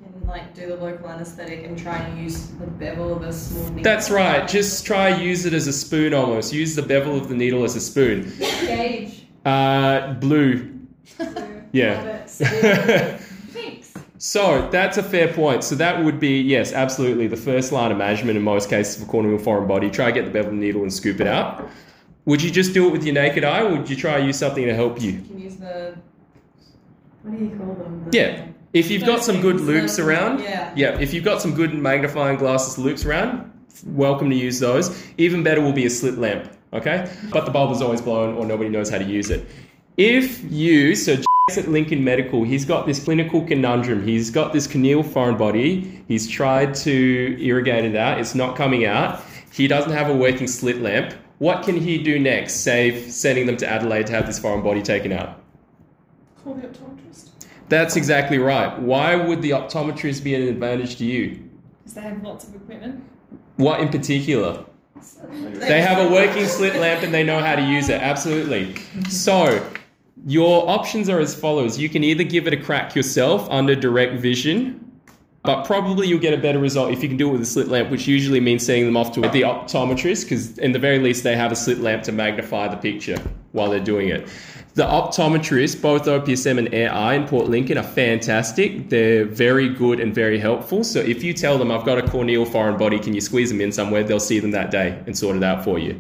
You 0.04 0.12
can 0.20 0.28
like 0.28 0.54
do 0.54 0.68
the 0.68 0.76
local 0.76 1.10
anesthetic 1.10 1.64
and 1.64 1.78
try 1.78 1.98
and 2.00 2.22
use 2.22 2.48
the 2.48 2.68
bevel 2.68 3.16
of 3.16 3.22
a 3.24 3.32
small 3.32 3.64
needle. 3.70 3.84
That's 3.84 4.10
right. 4.10 4.48
Just 4.48 4.86
try 4.86 5.16
use 5.16 5.46
it 5.46 5.54
as 5.54 5.68
a 5.68 5.74
spoon 5.74 6.14
almost. 6.14 6.52
Use 6.52 6.76
the 6.76 6.82
bevel 6.82 7.16
of 7.16 7.30
the 7.30 7.36
needle 7.36 7.64
as 7.64 7.76
a 7.78 7.82
spoon. 7.82 8.34
gauge. 8.40 9.11
Uh, 9.46 10.14
blue. 10.16 10.80
Yeah. 11.72 12.26
Thanks. 12.26 13.94
So 14.24 14.70
that's 14.70 14.98
a 14.98 15.04
fair 15.04 15.34
point. 15.34 15.64
So 15.64 15.74
that 15.76 16.04
would 16.06 16.20
be 16.20 16.40
yes, 16.42 16.74
absolutely 16.74 17.26
the 17.26 17.36
first 17.36 17.72
line 17.72 17.92
of 17.92 17.98
management 17.98 18.38
in 18.38 18.44
most 18.44 18.70
cases 18.70 19.02
for 19.04 19.10
corneal 19.10 19.40
foreign 19.40 19.68
body. 19.68 19.90
Try 19.90 20.06
to 20.06 20.12
get 20.12 20.26
the 20.26 20.30
bevel 20.32 20.52
needle 20.54 20.84
and 20.84 20.94
scoop 20.94 21.20
it 21.20 21.26
out. 21.26 21.68
Would 22.26 22.44
you 22.44 22.52
just 22.52 22.72
do 22.76 22.88
it 22.88 22.92
with 22.92 23.04
your 23.04 23.16
naked 23.16 23.44
eye, 23.44 23.62
or 23.64 23.72
would 23.72 23.90
you 23.90 23.96
try 23.96 24.20
to 24.20 24.24
use 24.26 24.38
something 24.38 24.64
to 24.64 24.76
help 24.76 25.02
you? 25.02 25.14
You 25.14 25.22
can 25.22 25.40
use 25.40 25.56
the. 25.56 25.98
What 27.24 27.36
do 27.36 27.44
you 27.44 27.50
call 27.58 27.74
them? 27.74 28.10
The- 28.12 28.16
Yeah. 28.18 28.46
If 28.74 28.92
you've 28.92 29.06
got 29.06 29.24
some 29.24 29.42
good 29.42 29.60
loupes 29.60 29.98
around, 29.98 30.42
Yeah. 30.42 30.72
yeah, 30.76 31.00
if 31.00 31.16
you've 31.16 31.26
got 31.26 31.42
some 31.42 31.56
good 31.56 31.74
magnifying 31.74 32.38
glasses 32.38 32.78
loupes 32.78 33.04
around, 33.04 33.52
welcome 33.88 34.30
to 34.30 34.36
use 34.36 34.60
those. 34.60 35.04
Even 35.18 35.42
better 35.42 35.62
will 35.62 35.74
be 35.74 35.88
a 35.88 35.90
slit 35.90 36.20
lamp. 36.20 36.48
Okay? 36.74 37.12
But 37.32 37.46
the 37.46 37.52
bulb 37.52 37.72
is 37.72 37.82
always 37.82 38.02
blown 38.02 38.36
or 38.36 38.46
nobody 38.46 38.70
knows 38.70 38.90
how 38.90 38.98
to 38.98 39.06
use 39.06 39.30
it. 39.30 39.46
If 39.98 40.44
you, 40.52 40.96
so 40.96 41.18
at 41.58 41.68
Lincoln 41.68 42.04
Medical, 42.04 42.44
he's 42.44 42.66
got 42.66 42.86
this 42.86 43.04
clinical 43.04 43.46
conundrum. 43.46 44.06
He's 44.06 44.30
got 44.30 44.54
this 44.54 44.68
corneal 44.68 45.04
foreign 45.04 45.38
body. 45.38 46.04
He's 46.08 46.28
tried 46.28 46.74
to 46.76 47.38
irrigate 47.42 47.84
it 47.84 47.96
out. 47.96 48.20
It's 48.20 48.36
not 48.36 48.56
coming 48.56 48.86
out. 48.86 49.22
He 49.52 49.68
doesn't 49.68 49.92
have 49.92 50.10
a 50.10 50.16
working 50.16 50.48
slit 50.48 50.82
lamp. 50.82 51.14
What 51.40 51.64
can 51.64 51.76
he 51.76 51.98
do 51.98 52.20
next, 52.20 52.58
save 52.58 53.12
sending 53.12 53.48
them 53.48 53.58
to 53.58 53.68
Adelaide 53.68 54.08
to 54.08 54.14
have 54.14 54.28
this 54.28 54.40
foreign 54.40 54.62
body 54.62 54.82
taken 54.82 55.12
out? 55.12 55.42
Call 56.44 56.54
the 56.54 56.68
optometrist. 56.68 57.32
That's 57.68 57.96
exactly 57.96 58.38
right. 58.38 58.80
Why 58.80 59.16
would 59.16 59.42
the 59.42 59.52
optometrist 59.52 60.24
be 60.24 60.36
an 60.36 60.44
advantage 60.44 60.98
to 60.98 61.06
you? 61.06 61.50
Because 61.80 61.96
they 61.96 62.02
have 62.02 62.24
lots 62.24 62.48
of 62.48 62.56
equipment. 62.56 63.04
What 63.58 63.80
in 63.80 63.90
particular? 63.90 64.66
They 65.54 65.82
have 65.82 66.10
a 66.10 66.14
working 66.14 66.46
slit 66.46 66.76
lamp 66.76 67.04
and 67.04 67.14
they 67.14 67.24
know 67.24 67.40
how 67.40 67.56
to 67.56 67.62
use 67.62 67.90
it. 67.90 68.02
Absolutely. 68.02 68.76
So, 69.10 69.66
your 70.26 70.70
options 70.70 71.10
are 71.10 71.20
as 71.20 71.34
follows. 71.34 71.80
You 71.80 71.90
can 71.90 72.04
either 72.04 72.24
give 72.24 72.48
it 72.48 72.54
a 72.54 72.58
crack 72.58 72.96
yourself 72.96 73.48
under 73.50 73.76
direct 73.76 74.20
vision, 74.20 74.92
but 75.44 75.66
probably 75.66 76.08
you'll 76.08 76.20
get 76.20 76.34
a 76.34 76.42
better 76.42 76.60
result 76.60 76.92
if 76.92 77.02
you 77.02 77.10
can 77.10 77.18
do 77.18 77.30
it 77.30 77.32
with 77.34 77.42
a 77.42 77.46
slit 77.46 77.68
lamp, 77.68 77.90
which 77.90 78.08
usually 78.08 78.40
means 78.40 78.66
sending 78.66 78.86
them 78.86 78.98
off 78.98 79.14
to 79.14 79.22
the 79.22 79.42
optometrist 79.42 80.24
because, 80.24 80.58
in 80.58 80.72
the 80.72 80.80
very 80.80 81.00
least, 81.00 81.24
they 81.24 81.36
have 81.36 81.52
a 81.52 81.56
slit 81.56 81.80
lamp 81.80 82.04
to 82.04 82.12
magnify 82.12 82.68
the 82.68 82.78
picture 82.78 83.18
while 83.52 83.70
they're 83.70 83.80
doing 83.80 84.10
it. 84.10 84.28
The 84.74 84.84
optometrists, 84.84 85.82
both 85.82 86.06
OPSM 86.06 86.58
and 86.58 86.74
Eye 86.74 87.16
in 87.16 87.28
Port 87.28 87.50
Lincoln, 87.50 87.78
are 87.78 87.84
fantastic. 87.84 88.88
They're 88.88 89.26
very 89.26 89.68
good 89.68 90.00
and 90.00 90.16
very 90.16 90.40
helpful. 90.40 90.86
So 90.86 91.00
if 91.00 91.24
you 91.24 91.34
tell 91.34 91.58
them, 91.58 91.72
I've 91.72 91.86
got 91.86 91.98
a 91.98 92.08
corneal 92.08 92.46
foreign 92.46 92.78
body, 92.78 92.98
can 92.98 93.14
you 93.14 93.20
squeeze 93.20 93.50
them 93.50 93.60
in 93.60 93.74
somewhere? 93.74 94.04
They'll 94.04 94.22
see 94.22 94.40
them 94.40 94.52
that 94.52 94.72
day 94.72 94.98
and 95.06 95.18
sort 95.18 95.36
it 95.36 95.44
out 95.44 95.66
for 95.66 95.78
you. 95.78 96.00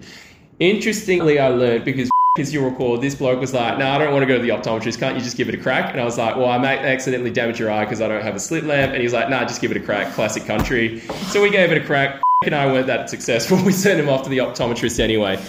Interestingly, 0.60 1.38
I 1.38 1.50
learned 1.50 1.84
because 1.84 2.10
as 2.39 2.53
you 2.53 2.63
recall, 2.63 2.98
this 2.98 3.15
bloke 3.15 3.41
was 3.41 3.53
like, 3.53 3.77
no, 3.77 3.89
I 3.89 3.98
don't 3.98 4.13
want 4.13 4.24
to 4.24 4.27
go 4.27 4.38
to 4.38 4.41
the 4.41 4.50
optometrist. 4.50 5.00
Can't 5.00 5.17
you 5.17 5.22
just 5.22 5.36
give 5.36 5.50
it 5.50 5.55
a 5.55 5.58
crack? 5.58 5.91
And 5.91 6.00
I 6.00 6.05
was 6.05 6.17
like, 6.17 6.38
well, 6.38 6.50
I 6.50 6.58
might 6.58 6.79
accidentally 6.79 7.31
damage 7.31 7.60
your 7.60 7.70
eye 7.70 7.84
because 7.84 8.00
I 8.00 8.08
don't 8.08 8.24
have 8.24 8.36
a 8.36 8.39
slit 8.39 8.63
lamp. 8.63 8.93
And 8.93 9.01
he's 9.01 9.12
like, 9.12 9.29
nah, 9.29 9.43
just 9.43 9.60
give 9.60 9.72
it 9.72 9.77
a 9.77 9.81
crack. 9.81 10.13
Classic 10.13 10.46
country. 10.46 11.01
So 11.31 11.41
we 11.41 11.50
gave 11.50 11.72
it 11.72 11.77
a 11.77 11.86
crack. 11.86 12.22
And 12.43 12.55
I 12.55 12.65
weren't 12.65 12.88
that 12.88 13.08
successful. 13.08 13.63
We 13.63 13.72
sent 13.72 14.00
him 14.00 14.10
off 14.10 14.24
to 14.24 14.29
the 14.29 14.39
optometrist 14.39 15.00
anyway. 15.00 15.39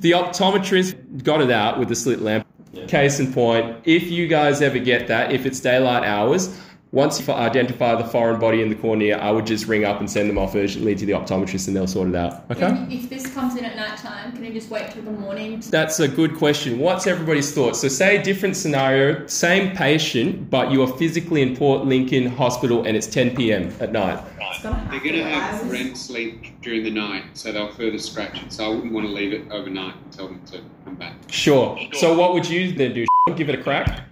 The 0.00 0.12
optometrist 0.12 1.24
got 1.24 1.40
it 1.40 1.50
out 1.50 1.78
with 1.78 1.88
the 1.88 1.96
slit 1.96 2.20
lamp. 2.20 2.46
Case 2.86 3.18
in 3.18 3.32
point, 3.32 3.76
if 3.84 4.04
you 4.04 4.28
guys 4.28 4.62
ever 4.62 4.78
get 4.78 5.08
that, 5.08 5.32
if 5.32 5.46
it's 5.46 5.58
daylight 5.58 6.04
hours, 6.04 6.56
once 6.90 7.20
you 7.20 7.34
identify 7.34 7.94
the 7.94 8.04
foreign 8.04 8.40
body 8.40 8.62
in 8.62 8.70
the 8.70 8.74
cornea, 8.74 9.18
I 9.18 9.30
would 9.30 9.46
just 9.46 9.66
ring 9.66 9.84
up 9.84 10.00
and 10.00 10.10
send 10.10 10.30
them 10.30 10.38
off 10.38 10.54
urgently 10.54 10.94
to 10.94 11.04
the 11.04 11.12
optometrist 11.12 11.68
and 11.68 11.76
they'll 11.76 11.86
sort 11.86 12.08
it 12.08 12.14
out. 12.14 12.44
Okay? 12.50 12.68
If, 12.88 13.04
if 13.04 13.10
this 13.10 13.34
comes 13.34 13.56
in 13.56 13.64
at 13.64 13.76
night 13.76 13.98
time, 13.98 14.32
can 14.32 14.44
you 14.44 14.52
just 14.52 14.70
wait 14.70 14.90
till 14.90 15.02
the 15.02 15.10
morning? 15.10 15.62
That's 15.68 16.00
a 16.00 16.08
good 16.08 16.36
question. 16.36 16.78
What's 16.78 17.06
everybody's 17.06 17.52
thoughts? 17.52 17.80
So, 17.80 17.88
say 17.88 18.22
different 18.22 18.56
scenario, 18.56 19.26
same 19.26 19.76
patient, 19.76 20.48
but 20.48 20.70
you 20.70 20.82
are 20.82 20.96
physically 20.96 21.42
in 21.42 21.54
Port 21.56 21.84
Lincoln 21.84 22.26
Hospital 22.26 22.84
and 22.84 22.96
it's 22.96 23.06
10 23.06 23.36
p.m. 23.36 23.70
at 23.80 23.92
night. 23.92 24.22
It's 24.40 24.62
gonna 24.62 24.76
have 24.76 24.90
They're 24.90 25.00
going 25.00 25.12
to 25.12 25.22
to 25.22 25.28
have 25.28 25.62
hours. 25.62 25.70
REM 25.70 25.94
sleep 25.94 26.60
during 26.62 26.82
the 26.84 26.90
night, 26.90 27.24
so 27.34 27.52
they'll 27.52 27.70
further 27.72 27.98
scratch 27.98 28.42
it. 28.42 28.50
So 28.50 28.64
I 28.64 28.68
wouldn't 28.68 28.92
want 28.92 29.06
to 29.06 29.12
leave 29.12 29.32
it 29.34 29.50
overnight 29.52 29.94
and 29.94 30.12
tell 30.12 30.26
them 30.26 30.40
to 30.46 30.62
come 30.84 30.94
back. 30.94 31.14
Sure. 31.28 31.78
So, 31.92 32.16
what 32.18 32.32
would 32.32 32.48
you 32.48 32.72
then 32.72 32.94
do? 32.94 33.06
Give 33.36 33.50
it 33.50 33.58
a 33.58 33.62
crack? 33.62 34.06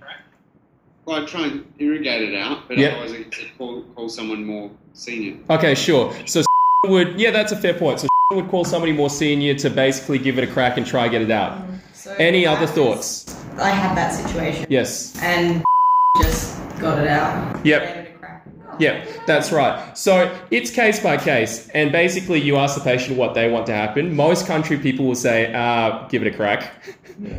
Well, 1.06 1.22
I'd 1.22 1.28
try 1.28 1.46
and 1.46 1.64
irrigate 1.78 2.22
it 2.32 2.34
out, 2.36 2.66
but 2.66 2.78
Yeah. 2.78 2.88
otherwise 2.88 3.12
I 3.12 3.22
could 3.22 3.56
call, 3.56 3.82
call 3.94 4.08
someone 4.08 4.44
more 4.44 4.70
senior. 4.92 5.36
Okay, 5.48 5.74
sure. 5.76 6.12
So, 6.26 6.42
would, 6.86 7.18
yeah, 7.18 7.30
that's 7.30 7.52
a 7.52 7.56
fair 7.56 7.74
point. 7.74 8.00
So, 8.00 8.08
would 8.32 8.48
call 8.48 8.64
somebody 8.64 8.92
more 8.92 9.08
senior 9.08 9.54
to 9.54 9.70
basically 9.70 10.18
give 10.18 10.36
it 10.36 10.42
a 10.42 10.52
crack 10.52 10.76
and 10.76 10.84
try 10.84 11.06
get 11.06 11.22
it 11.22 11.30
out. 11.30 11.62
So 11.94 12.12
Any 12.18 12.44
other 12.44 12.66
thoughts? 12.66 13.24
I 13.58 13.70
had 13.70 13.96
that 13.96 14.10
situation 14.14 14.66
Yes. 14.68 15.16
and 15.22 15.62
just 16.22 16.58
got 16.80 16.98
it 17.00 17.06
out. 17.06 17.64
Yep. 17.64 17.82
Gave 17.82 17.96
it 18.06 18.14
a 18.14 18.18
crack. 18.18 18.46
Yeah, 18.80 19.04
that's 19.26 19.52
right. 19.52 19.96
So 19.96 20.36
it's 20.50 20.72
case 20.72 20.98
by 21.00 21.16
case, 21.18 21.68
and 21.68 21.92
basically 21.92 22.40
you 22.40 22.56
ask 22.56 22.74
the 22.76 22.82
patient 22.84 23.16
what 23.16 23.32
they 23.34 23.48
want 23.48 23.66
to 23.66 23.72
happen. 23.72 24.14
Most 24.16 24.46
country 24.48 24.76
people 24.76 25.06
will 25.06 25.14
say, 25.14 25.52
uh, 25.54 26.06
give 26.08 26.22
it 26.22 26.34
a 26.34 26.36
crack. 26.36 26.72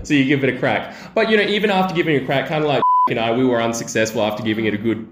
so 0.03 0.13
you 0.13 0.23
give 0.23 0.43
it 0.45 0.55
a 0.55 0.57
crack. 0.57 0.95
But 1.13 1.29
you 1.29 1.35
know, 1.35 1.43
even 1.43 1.69
after 1.69 1.93
giving 1.93 2.15
it 2.15 2.23
a 2.23 2.25
crack, 2.25 2.47
kind 2.47 2.63
of 2.63 2.69
like 2.69 2.81
and 3.09 3.19
I, 3.19 3.31
we 3.31 3.45
were 3.45 3.61
unsuccessful 3.61 4.21
after 4.21 4.43
giving 4.43 4.65
it 4.65 4.73
a 4.73 4.77
good, 4.77 5.07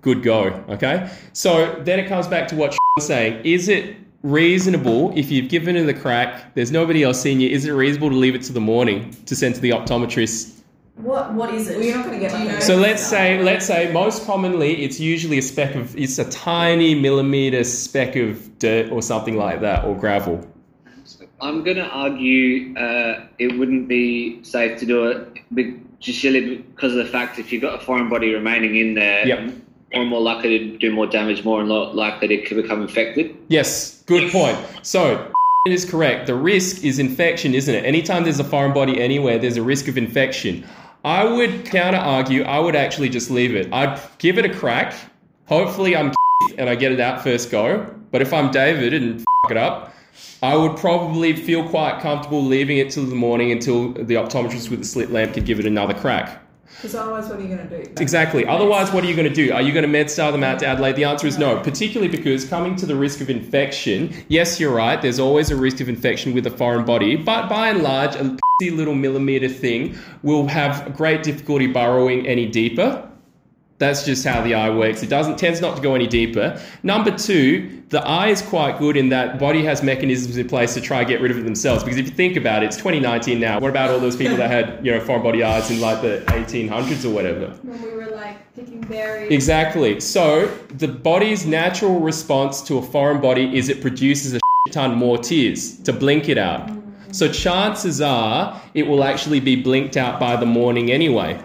good 0.00 0.22
go. 0.22 0.44
Okay. 0.68 1.10
So 1.32 1.80
then 1.84 1.98
it 1.98 2.08
comes 2.08 2.26
back 2.26 2.48
to 2.48 2.56
what 2.56 2.76
was 2.96 3.06
saying. 3.06 3.44
Is 3.44 3.68
it 3.68 3.96
reasonable 4.22 5.16
if 5.16 5.30
you've 5.30 5.48
given 5.48 5.76
it 5.76 5.88
a 5.88 5.94
crack? 5.94 6.54
There's 6.54 6.72
nobody 6.72 7.02
else 7.02 7.20
seeing 7.20 7.40
you. 7.40 7.48
Is 7.48 7.64
it 7.64 7.72
reasonable 7.72 8.10
to 8.10 8.16
leave 8.16 8.34
it 8.34 8.42
to 8.42 8.52
the 8.52 8.60
morning 8.60 9.12
to 9.26 9.36
send 9.36 9.54
to 9.56 9.60
the 9.60 9.70
optometrist 9.70 10.60
What 10.96 11.34
What 11.34 11.54
is 11.54 11.68
it? 11.68 11.76
Well, 11.76 11.86
you're 11.86 11.96
not 11.96 12.06
gonna 12.06 12.18
get 12.18 12.32
Do 12.32 12.38
you 12.38 12.44
know? 12.52 12.60
so 12.60 12.76
let's 12.76 13.04
say, 13.06 13.40
let's 13.42 13.66
say, 13.66 13.92
most 13.92 14.26
commonly, 14.26 14.82
it's 14.84 14.98
usually 14.98 15.38
a 15.38 15.42
speck 15.42 15.74
of, 15.76 15.96
it's 15.96 16.18
a 16.18 16.28
tiny 16.30 16.94
millimeter 16.94 17.62
speck 17.64 18.16
of 18.16 18.58
dirt 18.58 18.90
or 18.90 19.02
something 19.02 19.36
like 19.36 19.60
that, 19.60 19.84
or 19.84 19.94
gravel. 19.96 20.44
I'm 21.40 21.62
going 21.62 21.76
to 21.76 21.86
argue 21.86 22.76
uh, 22.76 23.28
it 23.38 23.56
wouldn't 23.58 23.86
be 23.86 24.42
safe 24.42 24.78
to 24.80 24.86
do 24.86 25.06
it 25.06 25.38
be- 25.54 25.80
just 26.00 26.18
surely 26.18 26.56
because 26.58 26.92
of 26.92 26.98
the 26.98 27.10
fact 27.10 27.38
if 27.38 27.52
you've 27.52 27.62
got 27.62 27.80
a 27.80 27.84
foreign 27.84 28.08
body 28.08 28.32
remaining 28.32 28.76
in 28.76 28.94
there, 28.94 29.26
Yep. 29.26 29.40
more 29.40 29.52
and 30.02 30.08
more 30.10 30.20
likely 30.20 30.58
to 30.58 30.78
do 30.78 30.92
more 30.92 31.06
damage, 31.06 31.44
more 31.44 31.60
and 31.60 31.68
more 31.68 31.86
likely 31.86 32.44
to 32.44 32.54
become 32.54 32.82
infected. 32.82 33.34
Yes, 33.48 34.02
good 34.06 34.30
point. 34.30 34.56
So 34.82 35.30
it 35.66 35.72
is 35.72 35.84
correct. 35.84 36.26
The 36.26 36.34
risk 36.34 36.84
is 36.84 36.98
infection, 36.98 37.54
isn't 37.54 37.74
it? 37.74 37.84
Anytime 37.84 38.24
there's 38.24 38.38
a 38.40 38.44
foreign 38.44 38.72
body 38.72 39.00
anywhere, 39.00 39.38
there's 39.38 39.56
a 39.56 39.62
risk 39.62 39.88
of 39.88 39.96
infection. 39.98 40.64
I 41.04 41.24
would 41.24 41.64
counter 41.64 41.98
argue. 41.98 42.42
I 42.42 42.58
would 42.58 42.76
actually 42.76 43.08
just 43.08 43.30
leave 43.30 43.54
it. 43.54 43.72
I'd 43.72 43.98
give 44.18 44.36
it 44.38 44.44
a 44.44 44.52
crack. 44.54 44.94
Hopefully, 45.46 45.96
I'm 45.96 46.12
and 46.58 46.68
I 46.68 46.74
get 46.74 46.92
it 46.92 47.00
out 47.00 47.22
first 47.22 47.50
go. 47.50 47.86
But 48.10 48.22
if 48.22 48.32
I'm 48.32 48.50
David 48.50 48.94
and 48.94 49.20
fuck 49.20 49.50
it 49.50 49.56
up, 49.56 49.92
I 50.42 50.56
would 50.56 50.76
probably 50.76 51.34
feel 51.34 51.68
quite 51.68 52.00
comfortable 52.00 52.44
leaving 52.44 52.78
it 52.78 52.90
till 52.90 53.04
the 53.04 53.14
morning 53.14 53.50
until 53.50 53.92
the 53.92 54.14
optometrist 54.14 54.70
with 54.70 54.78
the 54.78 54.84
slit 54.84 55.10
lamp 55.10 55.34
could 55.34 55.44
give 55.44 55.58
it 55.58 55.66
another 55.66 55.94
crack. 55.94 56.42
Because 56.76 56.94
otherwise, 56.94 57.28
what 57.28 57.40
are 57.40 57.42
you 57.42 57.48
going 57.48 57.68
to 57.68 57.82
do? 57.82 57.90
Exactly. 58.00 58.46
Otherwise, 58.46 58.92
what 58.92 59.02
are 59.02 59.08
you 59.08 59.16
going 59.16 59.28
to 59.28 59.34
do? 59.34 59.52
Are 59.52 59.62
you 59.62 59.72
going 59.72 59.90
to 59.90 59.98
MedSTAR 59.98 60.30
them 60.30 60.44
out 60.44 60.60
to 60.60 60.66
Adelaide? 60.66 60.94
The 60.94 61.04
answer 61.04 61.26
is 61.26 61.36
no, 61.36 61.58
particularly 61.58 62.08
because 62.08 62.44
coming 62.44 62.76
to 62.76 62.86
the 62.86 62.94
risk 62.94 63.20
of 63.20 63.30
infection, 63.30 64.14
yes, 64.28 64.60
you're 64.60 64.72
right, 64.72 65.02
there's 65.02 65.18
always 65.18 65.50
a 65.50 65.56
risk 65.56 65.80
of 65.80 65.88
infection 65.88 66.34
with 66.34 66.46
a 66.46 66.52
foreign 66.52 66.84
body, 66.84 67.16
but 67.16 67.48
by 67.48 67.70
and 67.70 67.82
large, 67.82 68.14
a 68.14 68.36
little 68.70 68.94
millimeter 68.94 69.48
thing 69.48 69.96
will 70.22 70.46
have 70.46 70.96
great 70.96 71.24
difficulty 71.24 71.66
burrowing 71.66 72.28
any 72.28 72.46
deeper. 72.46 73.07
That's 73.78 74.04
just 74.04 74.26
how 74.26 74.42
the 74.42 74.54
eye 74.54 74.70
works. 74.70 75.04
It 75.04 75.08
doesn't 75.08 75.38
tends 75.38 75.60
not 75.60 75.76
to 75.76 75.82
go 75.82 75.94
any 75.94 76.08
deeper. 76.08 76.60
Number 76.82 77.16
two, 77.16 77.82
the 77.90 78.04
eye 78.04 78.28
is 78.28 78.42
quite 78.42 78.78
good 78.78 78.96
in 78.96 79.08
that 79.10 79.38
body 79.38 79.64
has 79.64 79.84
mechanisms 79.84 80.36
in 80.36 80.48
place 80.48 80.74
to 80.74 80.80
try 80.80 81.00
and 81.00 81.08
get 81.08 81.20
rid 81.20 81.30
of 81.30 81.38
it 81.38 81.44
themselves. 81.44 81.84
Because 81.84 81.98
if 81.98 82.06
you 82.06 82.12
think 82.12 82.36
about 82.36 82.64
it, 82.64 82.66
it's 82.66 82.76
2019 82.76 83.38
now. 83.38 83.60
What 83.60 83.70
about 83.70 83.90
all 83.90 84.00
those 84.00 84.16
people 84.16 84.36
that 84.36 84.50
had 84.50 84.84
you 84.84 84.92
know 84.92 85.00
foreign 85.00 85.22
body 85.22 85.44
eyes 85.44 85.70
in 85.70 85.80
like 85.80 86.02
the 86.02 86.24
1800s 86.26 87.04
or 87.04 87.10
whatever? 87.10 87.50
When 87.62 87.80
we 87.80 87.90
were 87.94 88.06
like 88.06 88.52
picking 88.54 88.80
berries. 88.80 89.30
Exactly. 89.30 90.00
So 90.00 90.46
the 90.70 90.88
body's 90.88 91.46
natural 91.46 92.00
response 92.00 92.60
to 92.62 92.78
a 92.78 92.82
foreign 92.82 93.20
body 93.20 93.56
is 93.56 93.68
it 93.68 93.80
produces 93.80 94.34
a 94.34 94.40
ton 94.70 94.96
more 94.96 95.18
tears 95.18 95.78
to 95.82 95.92
blink 95.92 96.28
it 96.28 96.36
out. 96.36 96.66
Mm-hmm. 96.66 97.12
So 97.12 97.30
chances 97.30 98.00
are 98.00 98.60
it 98.74 98.88
will 98.88 99.04
actually 99.04 99.38
be 99.38 99.54
blinked 99.54 99.96
out 99.96 100.18
by 100.18 100.34
the 100.34 100.46
morning 100.46 100.90
anyway. 100.90 101.42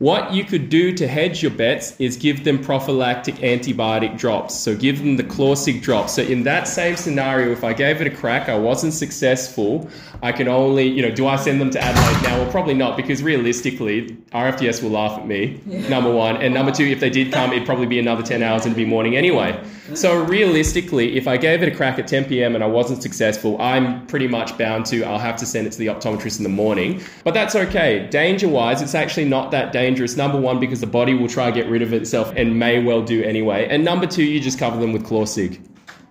What 0.00 0.32
you 0.32 0.44
could 0.44 0.70
do 0.70 0.94
to 0.94 1.06
hedge 1.06 1.42
your 1.42 1.50
bets 1.50 1.94
is 1.98 2.16
give 2.16 2.42
them 2.42 2.58
prophylactic 2.58 3.34
antibiotic 3.34 4.16
drops. 4.16 4.56
So 4.56 4.74
give 4.74 5.00
them 5.00 5.18
the 5.18 5.24
Chlorsig 5.24 5.82
drops. 5.82 6.14
So 6.14 6.22
in 6.22 6.42
that 6.44 6.66
same 6.66 6.96
scenario, 6.96 7.52
if 7.52 7.62
I 7.64 7.74
gave 7.74 8.00
it 8.00 8.06
a 8.06 8.10
crack, 8.10 8.48
I 8.48 8.56
wasn't 8.56 8.94
successful, 8.94 9.90
I 10.22 10.32
can 10.32 10.48
only, 10.48 10.88
you 10.88 11.02
know, 11.02 11.10
do 11.10 11.26
I 11.26 11.36
send 11.36 11.60
them 11.60 11.68
to 11.72 11.84
Adelaide 11.84 12.22
now? 12.22 12.38
Well, 12.38 12.50
probably 12.50 12.72
not 12.72 12.96
because 12.96 13.22
realistically, 13.22 14.16
RFDS 14.32 14.82
will 14.82 14.88
laugh 14.88 15.18
at 15.18 15.26
me, 15.26 15.60
number 15.66 16.10
one. 16.10 16.38
And 16.38 16.54
number 16.54 16.72
two, 16.72 16.86
if 16.86 17.00
they 17.00 17.10
did 17.10 17.30
come, 17.30 17.52
it'd 17.52 17.66
probably 17.66 17.84
be 17.84 17.98
another 17.98 18.22
10 18.22 18.42
hours 18.42 18.64
and 18.64 18.72
it'd 18.74 18.82
be 18.82 18.88
morning 18.88 19.18
anyway. 19.18 19.62
So 19.94 20.22
realistically, 20.22 21.16
if 21.16 21.26
I 21.26 21.36
gave 21.36 21.62
it 21.62 21.72
a 21.72 21.74
crack 21.74 21.98
at 21.98 22.06
10 22.06 22.26
p.m. 22.26 22.54
and 22.54 22.62
I 22.62 22.66
wasn't 22.66 23.02
successful, 23.02 23.60
I'm 23.60 24.06
pretty 24.06 24.28
much 24.28 24.56
bound 24.56 24.86
to, 24.86 25.02
I'll 25.04 25.18
have 25.18 25.36
to 25.36 25.46
send 25.46 25.66
it 25.66 25.72
to 25.72 25.78
the 25.78 25.86
optometrist 25.86 26.38
in 26.38 26.44
the 26.44 26.48
morning. 26.50 27.02
But 27.24 27.34
that's 27.34 27.56
okay. 27.56 28.06
Danger 28.08 28.48
wise, 28.48 28.82
it's 28.82 28.94
actually 28.94 29.28
not 29.28 29.50
that 29.50 29.72
dangerous. 29.72 30.16
Number 30.16 30.40
one, 30.40 30.60
because 30.60 30.80
the 30.80 30.86
body 30.86 31.14
will 31.14 31.28
try 31.28 31.46
and 31.46 31.54
get 31.54 31.68
rid 31.68 31.82
of 31.82 31.92
itself 31.92 32.32
and 32.36 32.58
may 32.58 32.82
well 32.82 33.02
do 33.02 33.22
anyway. 33.22 33.66
And 33.68 33.84
number 33.84 34.06
two, 34.06 34.24
you 34.24 34.40
just 34.40 34.58
cover 34.58 34.78
them 34.78 34.92
with 34.92 35.04
Chlorsig. 35.04 35.60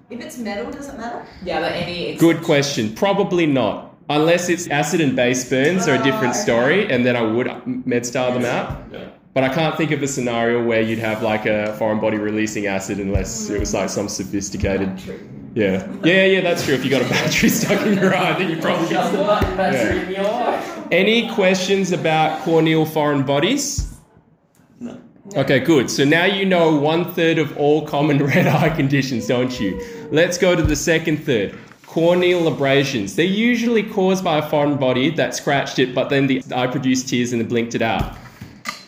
If 0.10 0.20
it's 0.22 0.38
metal, 0.38 0.72
does 0.72 0.90
it 0.90 0.98
matter? 0.98 1.26
Yeah, 1.44 1.62
but 1.62 1.72
any. 1.74 2.16
Good 2.18 2.42
question. 2.42 2.96
Probably 2.96 3.46
not. 3.46 3.96
Unless 4.10 4.50
it's 4.50 4.68
acid 4.68 5.02
and 5.02 5.16
base 5.16 5.48
burns 5.48 5.88
ah, 5.88 5.92
are 5.92 5.96
a 5.96 6.04
different 6.04 6.34
okay. 6.34 6.40
story, 6.40 6.92
and 6.92 7.06
then 7.06 7.16
I 7.16 7.22
would 7.22 7.46
MedSTAR 7.46 8.34
them 8.34 8.46
out. 8.46 9.19
But 9.40 9.52
I 9.52 9.56
can't 9.56 9.78
think 9.78 9.92
of 9.92 10.04
a 10.04 10.08
scenario 10.10 10.62
where 10.62 10.82
you'd 10.82 11.00
have 11.00 11.24
like 11.24 11.46
a 11.46 11.74
foreign 11.78 12.02
body 12.02 12.18
releasing 12.18 12.68
acid 12.68 13.00
unless 13.00 13.50
it 13.50 13.58
was 13.58 13.74
like 13.74 13.90
some 13.90 14.10
sophisticated. 14.10 14.98
True. 15.00 15.18
Yeah. 15.56 15.90
Yeah, 16.04 16.26
yeah, 16.26 16.42
that's 16.42 16.66
true. 16.66 16.74
If 16.74 16.84
you 16.84 16.90
got 16.90 17.04
a 17.04 17.08
battery 17.08 17.48
stuck 17.60 17.88
in 17.88 17.98
your 17.98 18.14
eye, 18.14 18.38
then 18.38 18.52
you 18.52 18.58
probably 18.62 18.90
Just 18.90 19.14
the 19.14 19.20
battery 19.20 19.96
Yeah. 19.96 20.04
in 20.08 20.12
your 20.12 20.30
eye. 20.30 20.88
Any 20.92 21.30
questions 21.34 21.94
about 21.94 22.42
corneal 22.42 22.86
foreign 22.86 23.24
bodies? 23.24 23.98
No. 24.82 25.00
Okay, 25.38 25.62
good. 25.62 25.90
So 25.90 26.04
now 26.04 26.26
you 26.26 26.44
know 26.44 26.76
one 26.76 27.14
third 27.14 27.38
of 27.38 27.56
all 27.56 27.88
common 27.88 28.22
red 28.26 28.46
eye 28.46 28.76
conditions, 28.76 29.26
don't 29.28 29.58
you? 29.58 29.82
Let's 30.12 30.38
go 30.38 30.54
to 30.54 30.62
the 30.62 30.76
second 30.76 31.24
third. 31.24 31.58
Corneal 31.86 32.46
abrasions. 32.50 33.16
They're 33.16 33.24
usually 33.26 33.84
caused 33.84 34.22
by 34.22 34.40
a 34.40 34.50
foreign 34.50 34.76
body 34.76 35.12
that 35.12 35.34
scratched 35.34 35.80
it, 35.80 35.96
but 35.96 36.10
then 36.10 36.28
the 36.28 36.44
eye 36.54 36.68
produced 36.68 37.08
tears 37.08 37.32
and 37.32 37.42
it 37.42 37.48
blinked 37.48 37.74
it 37.74 37.82
out. 37.82 38.18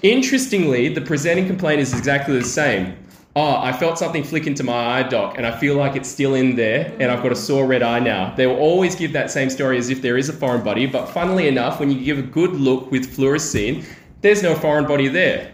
Interestingly, 0.04 0.88
the 0.90 1.02
presenting 1.02 1.46
complaint 1.46 1.80
is 1.80 1.94
exactly 1.94 2.40
the 2.40 2.44
same. 2.44 2.98
Oh, 3.36 3.58
I 3.62 3.72
felt 3.72 4.00
something 4.00 4.24
flick 4.24 4.48
into 4.48 4.64
my 4.64 4.74
eye, 4.74 5.04
doc, 5.04 5.36
and 5.38 5.46
I 5.46 5.56
feel 5.56 5.76
like 5.76 5.96
it's 5.96 6.10
still 6.10 6.34
in 6.34 6.56
there, 6.56 6.92
and 7.00 7.12
I've 7.12 7.22
got 7.22 7.32
a 7.32 7.36
sore 7.36 7.68
red 7.68 7.84
eye 7.84 8.00
now. 8.00 8.34
They 8.36 8.48
will 8.48 8.58
always 8.58 8.96
give 8.96 9.14
that 9.14 9.30
same 9.30 9.52
story 9.52 9.78
as 9.78 9.90
if 9.90 10.02
there 10.02 10.18
is 10.18 10.28
a 10.28 10.34
foreign 10.34 10.64
body, 10.64 10.88
but 10.88 11.06
funnily 11.06 11.48
enough, 11.48 11.80
when 11.80 11.92
you 11.92 12.04
give 12.04 12.18
a 12.18 12.24
good 12.24 12.54
look 12.54 12.90
with 12.90 13.16
fluorescein, 13.16 13.86
there's 14.22 14.42
no 14.42 14.56
foreign 14.56 14.88
body 14.88 15.08
there. 15.08 15.52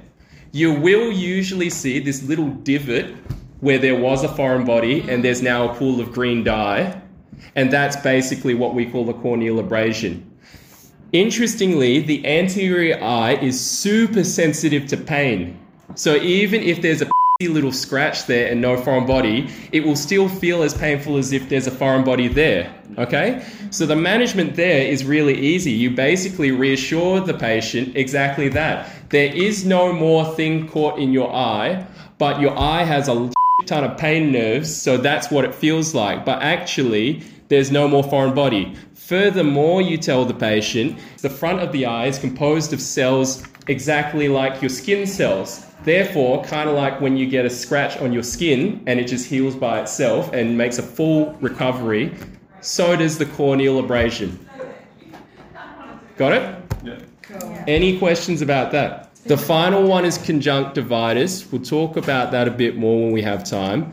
You 0.53 0.71
will 0.71 1.11
usually 1.11 1.69
see 1.69 1.99
this 1.99 2.23
little 2.23 2.49
divot 2.49 3.13
where 3.59 3.77
there 3.77 3.99
was 3.99 4.23
a 4.23 4.29
foreign 4.29 4.63
body 4.63 5.01
and 5.09 5.23
there's 5.23 5.41
now 5.41 5.69
a 5.69 5.75
pool 5.75 5.99
of 5.99 6.13
green 6.13 6.45
dye, 6.45 7.01
and 7.55 7.69
that's 7.69 7.97
basically 7.97 8.53
what 8.53 8.73
we 8.73 8.85
call 8.85 9.03
the 9.03 9.13
corneal 9.13 9.59
abrasion. 9.59 10.26
Interestingly, 11.17 11.97
the 12.01 12.23
anterior 12.27 13.03
eye 13.03 13.37
is 13.37 13.59
super 13.59 14.23
sensitive 14.23 14.85
to 14.89 14.97
pain. 14.97 15.57
So 15.95 16.17
even 16.17 16.61
if 16.61 16.83
there's 16.83 17.01
a 17.01 17.09
little 17.41 17.71
scratch 17.71 18.27
there 18.27 18.51
and 18.51 18.61
no 18.61 18.77
foreign 18.77 19.07
body, 19.07 19.49
it 19.71 19.83
will 19.83 19.95
still 19.95 20.29
feel 20.29 20.61
as 20.61 20.75
painful 20.75 21.17
as 21.17 21.33
if 21.33 21.49
there's 21.49 21.65
a 21.65 21.71
foreign 21.71 22.03
body 22.03 22.27
there. 22.27 22.71
Okay? 22.99 23.43
So 23.71 23.87
the 23.87 23.95
management 23.95 24.55
there 24.55 24.81
is 24.85 25.05
really 25.05 25.35
easy. 25.35 25.71
You 25.71 25.89
basically 25.89 26.51
reassure 26.51 27.19
the 27.19 27.33
patient 27.33 27.97
exactly 27.97 28.47
that. 28.49 29.09
There 29.09 29.33
is 29.33 29.65
no 29.65 29.91
more 29.91 30.23
thing 30.35 30.67
caught 30.67 30.99
in 30.99 31.13
your 31.13 31.33
eye, 31.33 31.83
but 32.19 32.39
your 32.39 32.55
eye 32.55 32.83
has 32.83 33.07
a 33.07 33.31
ton 33.65 33.83
of 33.83 33.97
pain 33.97 34.31
nerves, 34.31 34.69
so 34.79 34.97
that's 34.97 35.31
what 35.31 35.45
it 35.45 35.55
feels 35.55 35.95
like. 35.95 36.25
But 36.25 36.43
actually, 36.43 37.23
there's 37.47 37.71
no 37.71 37.87
more 37.87 38.03
foreign 38.03 38.33
body. 38.33 38.75
Furthermore, 38.93 39.81
you 39.81 39.97
tell 39.97 40.25
the 40.25 40.33
patient 40.33 40.99
the 41.21 41.29
front 41.29 41.59
of 41.59 41.71
the 41.71 41.85
eye 41.85 42.07
is 42.07 42.19
composed 42.19 42.73
of 42.73 42.81
cells 42.81 43.43
exactly 43.67 44.27
like 44.27 44.61
your 44.61 44.69
skin 44.69 45.07
cells. 45.07 45.65
Therefore, 45.83 46.43
kind 46.43 46.69
of 46.69 46.75
like 46.75 46.99
when 46.99 47.15
you 47.15 47.27
get 47.27 47.45
a 47.45 47.49
scratch 47.49 47.97
on 47.97 48.11
your 48.11 48.23
skin 48.23 48.83
and 48.87 48.99
it 48.99 49.07
just 49.07 49.27
heals 49.27 49.55
by 49.55 49.79
itself 49.79 50.33
and 50.33 50.57
makes 50.57 50.77
a 50.77 50.83
full 50.83 51.33
recovery, 51.35 52.13
so 52.61 52.95
does 52.95 53.17
the 53.17 53.25
corneal 53.25 53.79
abrasion. 53.79 54.37
Got 56.17 56.33
it? 56.33 56.63
Yeah. 56.83 57.63
Any 57.67 57.99
questions 57.99 58.41
about 58.41 58.71
that? 58.71 59.15
The 59.25 59.37
final 59.37 59.83
one 59.83 60.05
is 60.05 60.17
conjunctivitis. 60.17 61.51
We'll 61.51 61.61
talk 61.61 61.97
about 61.97 62.31
that 62.31 62.47
a 62.47 62.51
bit 62.51 62.77
more 62.77 63.03
when 63.03 63.11
we 63.11 63.21
have 63.21 63.43
time. 63.43 63.91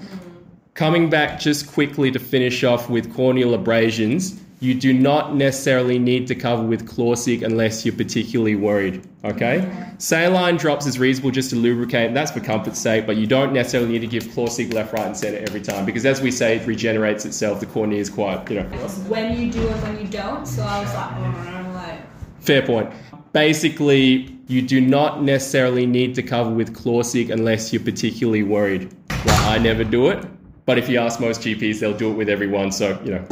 Coming 0.74 1.08
back 1.08 1.38
just 1.38 1.72
quickly 1.72 2.10
to 2.10 2.18
finish 2.18 2.64
off 2.64 2.90
with 2.90 3.14
corneal 3.14 3.54
abrasions, 3.54 4.40
you 4.58 4.74
do 4.74 4.92
not 4.92 5.36
necessarily 5.36 6.00
need 6.00 6.26
to 6.26 6.34
cover 6.34 6.64
with 6.64 6.88
Chlorsig 6.88 7.42
unless 7.42 7.84
you're 7.86 7.94
particularly 7.94 8.56
worried. 8.56 9.06
Okay? 9.22 9.70
Saline 9.98 10.56
drops 10.56 10.84
is 10.86 10.98
reasonable 10.98 11.30
just 11.30 11.50
to 11.50 11.56
lubricate, 11.56 12.08
and 12.08 12.16
that's 12.16 12.32
for 12.32 12.40
comfort's 12.40 12.80
sake, 12.80 13.06
but 13.06 13.16
you 13.16 13.24
don't 13.24 13.52
necessarily 13.52 13.92
need 13.92 14.00
to 14.00 14.08
give 14.08 14.24
Chlorsig 14.24 14.74
left, 14.74 14.92
right, 14.92 15.06
and 15.06 15.16
center 15.16 15.38
every 15.38 15.60
time 15.60 15.84
because, 15.84 16.04
as 16.04 16.20
we 16.20 16.32
say, 16.32 16.56
it 16.56 16.66
regenerates 16.66 17.24
itself. 17.24 17.60
The 17.60 17.66
cornea 17.66 18.00
is 18.00 18.10
quite, 18.10 18.50
you 18.50 18.56
know, 18.56 18.66
When 19.06 19.38
you 19.38 19.52
do 19.52 19.68
and 19.68 19.80
when 19.80 20.00
you 20.00 20.08
don't. 20.08 20.44
So 20.44 20.64
I 20.64 20.80
was 20.80 20.92
like, 20.92 21.10
oh, 21.18 21.70
like, 21.72 22.00
Fair 22.40 22.62
point. 22.62 22.90
Basically, 23.32 24.36
you 24.48 24.60
do 24.60 24.80
not 24.80 25.22
necessarily 25.22 25.86
need 25.86 26.16
to 26.16 26.22
cover 26.24 26.50
with 26.50 26.74
Chlorsig 26.74 27.30
unless 27.30 27.72
you're 27.72 27.82
particularly 27.82 28.42
worried. 28.42 28.92
Like, 29.10 29.40
I 29.40 29.58
never 29.58 29.84
do 29.84 30.08
it, 30.08 30.26
but 30.66 30.78
if 30.78 30.88
you 30.88 30.98
ask 30.98 31.20
most 31.20 31.40
GPs, 31.42 31.80
they'll 31.80 31.96
do 31.96 32.10
it 32.10 32.14
with 32.14 32.28
everyone. 32.28 32.72
So, 32.72 32.98
you 33.04 33.12
know, 33.12 33.24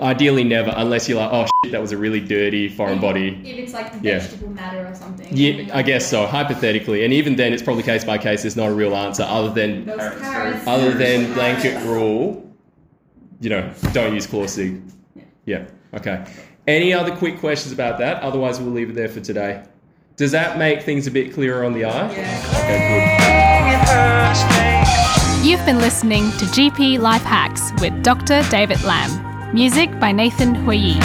ideally 0.00 0.44
never, 0.44 0.72
unless 0.76 1.08
you're 1.08 1.18
like, 1.20 1.30
oh, 1.32 1.46
shit, 1.64 1.72
that 1.72 1.80
was 1.80 1.92
a 1.92 1.96
really 1.96 2.20
dirty 2.20 2.68
foreign 2.68 3.00
body. 3.00 3.38
if 3.44 3.58
it's 3.58 3.74
like 3.74 3.92
Yeah. 4.02 4.18
vegetable 4.20 4.48
matter 4.50 4.86
or 4.86 4.94
something. 4.94 5.28
Yeah, 5.30 5.64
I 5.76 5.82
guess 5.82 6.06
so, 6.06 6.26
hypothetically. 6.26 7.04
And 7.04 7.12
even 7.12 7.36
then, 7.36 7.52
it's 7.52 7.62
probably 7.62 7.82
case 7.82 8.04
by 8.04 8.16
case. 8.18 8.42
There's 8.42 8.56
not 8.56 8.68
a 8.70 8.74
real 8.74 8.96
answer 8.96 9.24
other 9.28 9.50
than 9.50 9.84
Those 9.84 9.96
Carrots, 9.98 10.20
carrots. 10.22 10.66
other 10.66 10.92
than 10.92 11.32
blanket 11.34 11.78
rule, 11.84 12.46
you 13.40 13.50
know, 13.50 13.70
don't 13.92 14.14
use 14.14 14.26
Chlorsig. 14.26 14.80
Yeah, 15.46 15.64
okay. 15.94 16.24
Any 16.66 16.92
other 16.94 17.10
quick 17.14 17.38
questions 17.40 17.72
about 17.72 17.98
that? 17.98 18.22
Otherwise, 18.22 18.60
we'll 18.60 18.70
leave 18.72 18.90
it 18.90 18.94
there 18.94 19.08
for 19.08 19.20
today. 19.20 19.62
Does 20.16 20.30
that 20.32 20.58
make 20.58 20.82
things 20.82 21.06
a 21.06 21.10
bit 21.10 21.32
clearer 21.34 21.64
on 21.64 21.72
the 21.72 21.84
eye? 21.86 22.12
Yeah. 22.12 22.42
Okay, 22.62 24.60
good. 24.64 24.69
You've 25.42 25.64
been 25.64 25.78
listening 25.78 26.24
to 26.32 26.44
GP 26.44 26.98
Life 26.98 27.22
Hacks 27.22 27.72
with 27.80 28.02
Dr. 28.02 28.42
David 28.50 28.82
Lamb. 28.82 29.54
Music 29.54 29.98
by 29.98 30.12
Nathan 30.12 30.54
Huyi. 30.54 31.00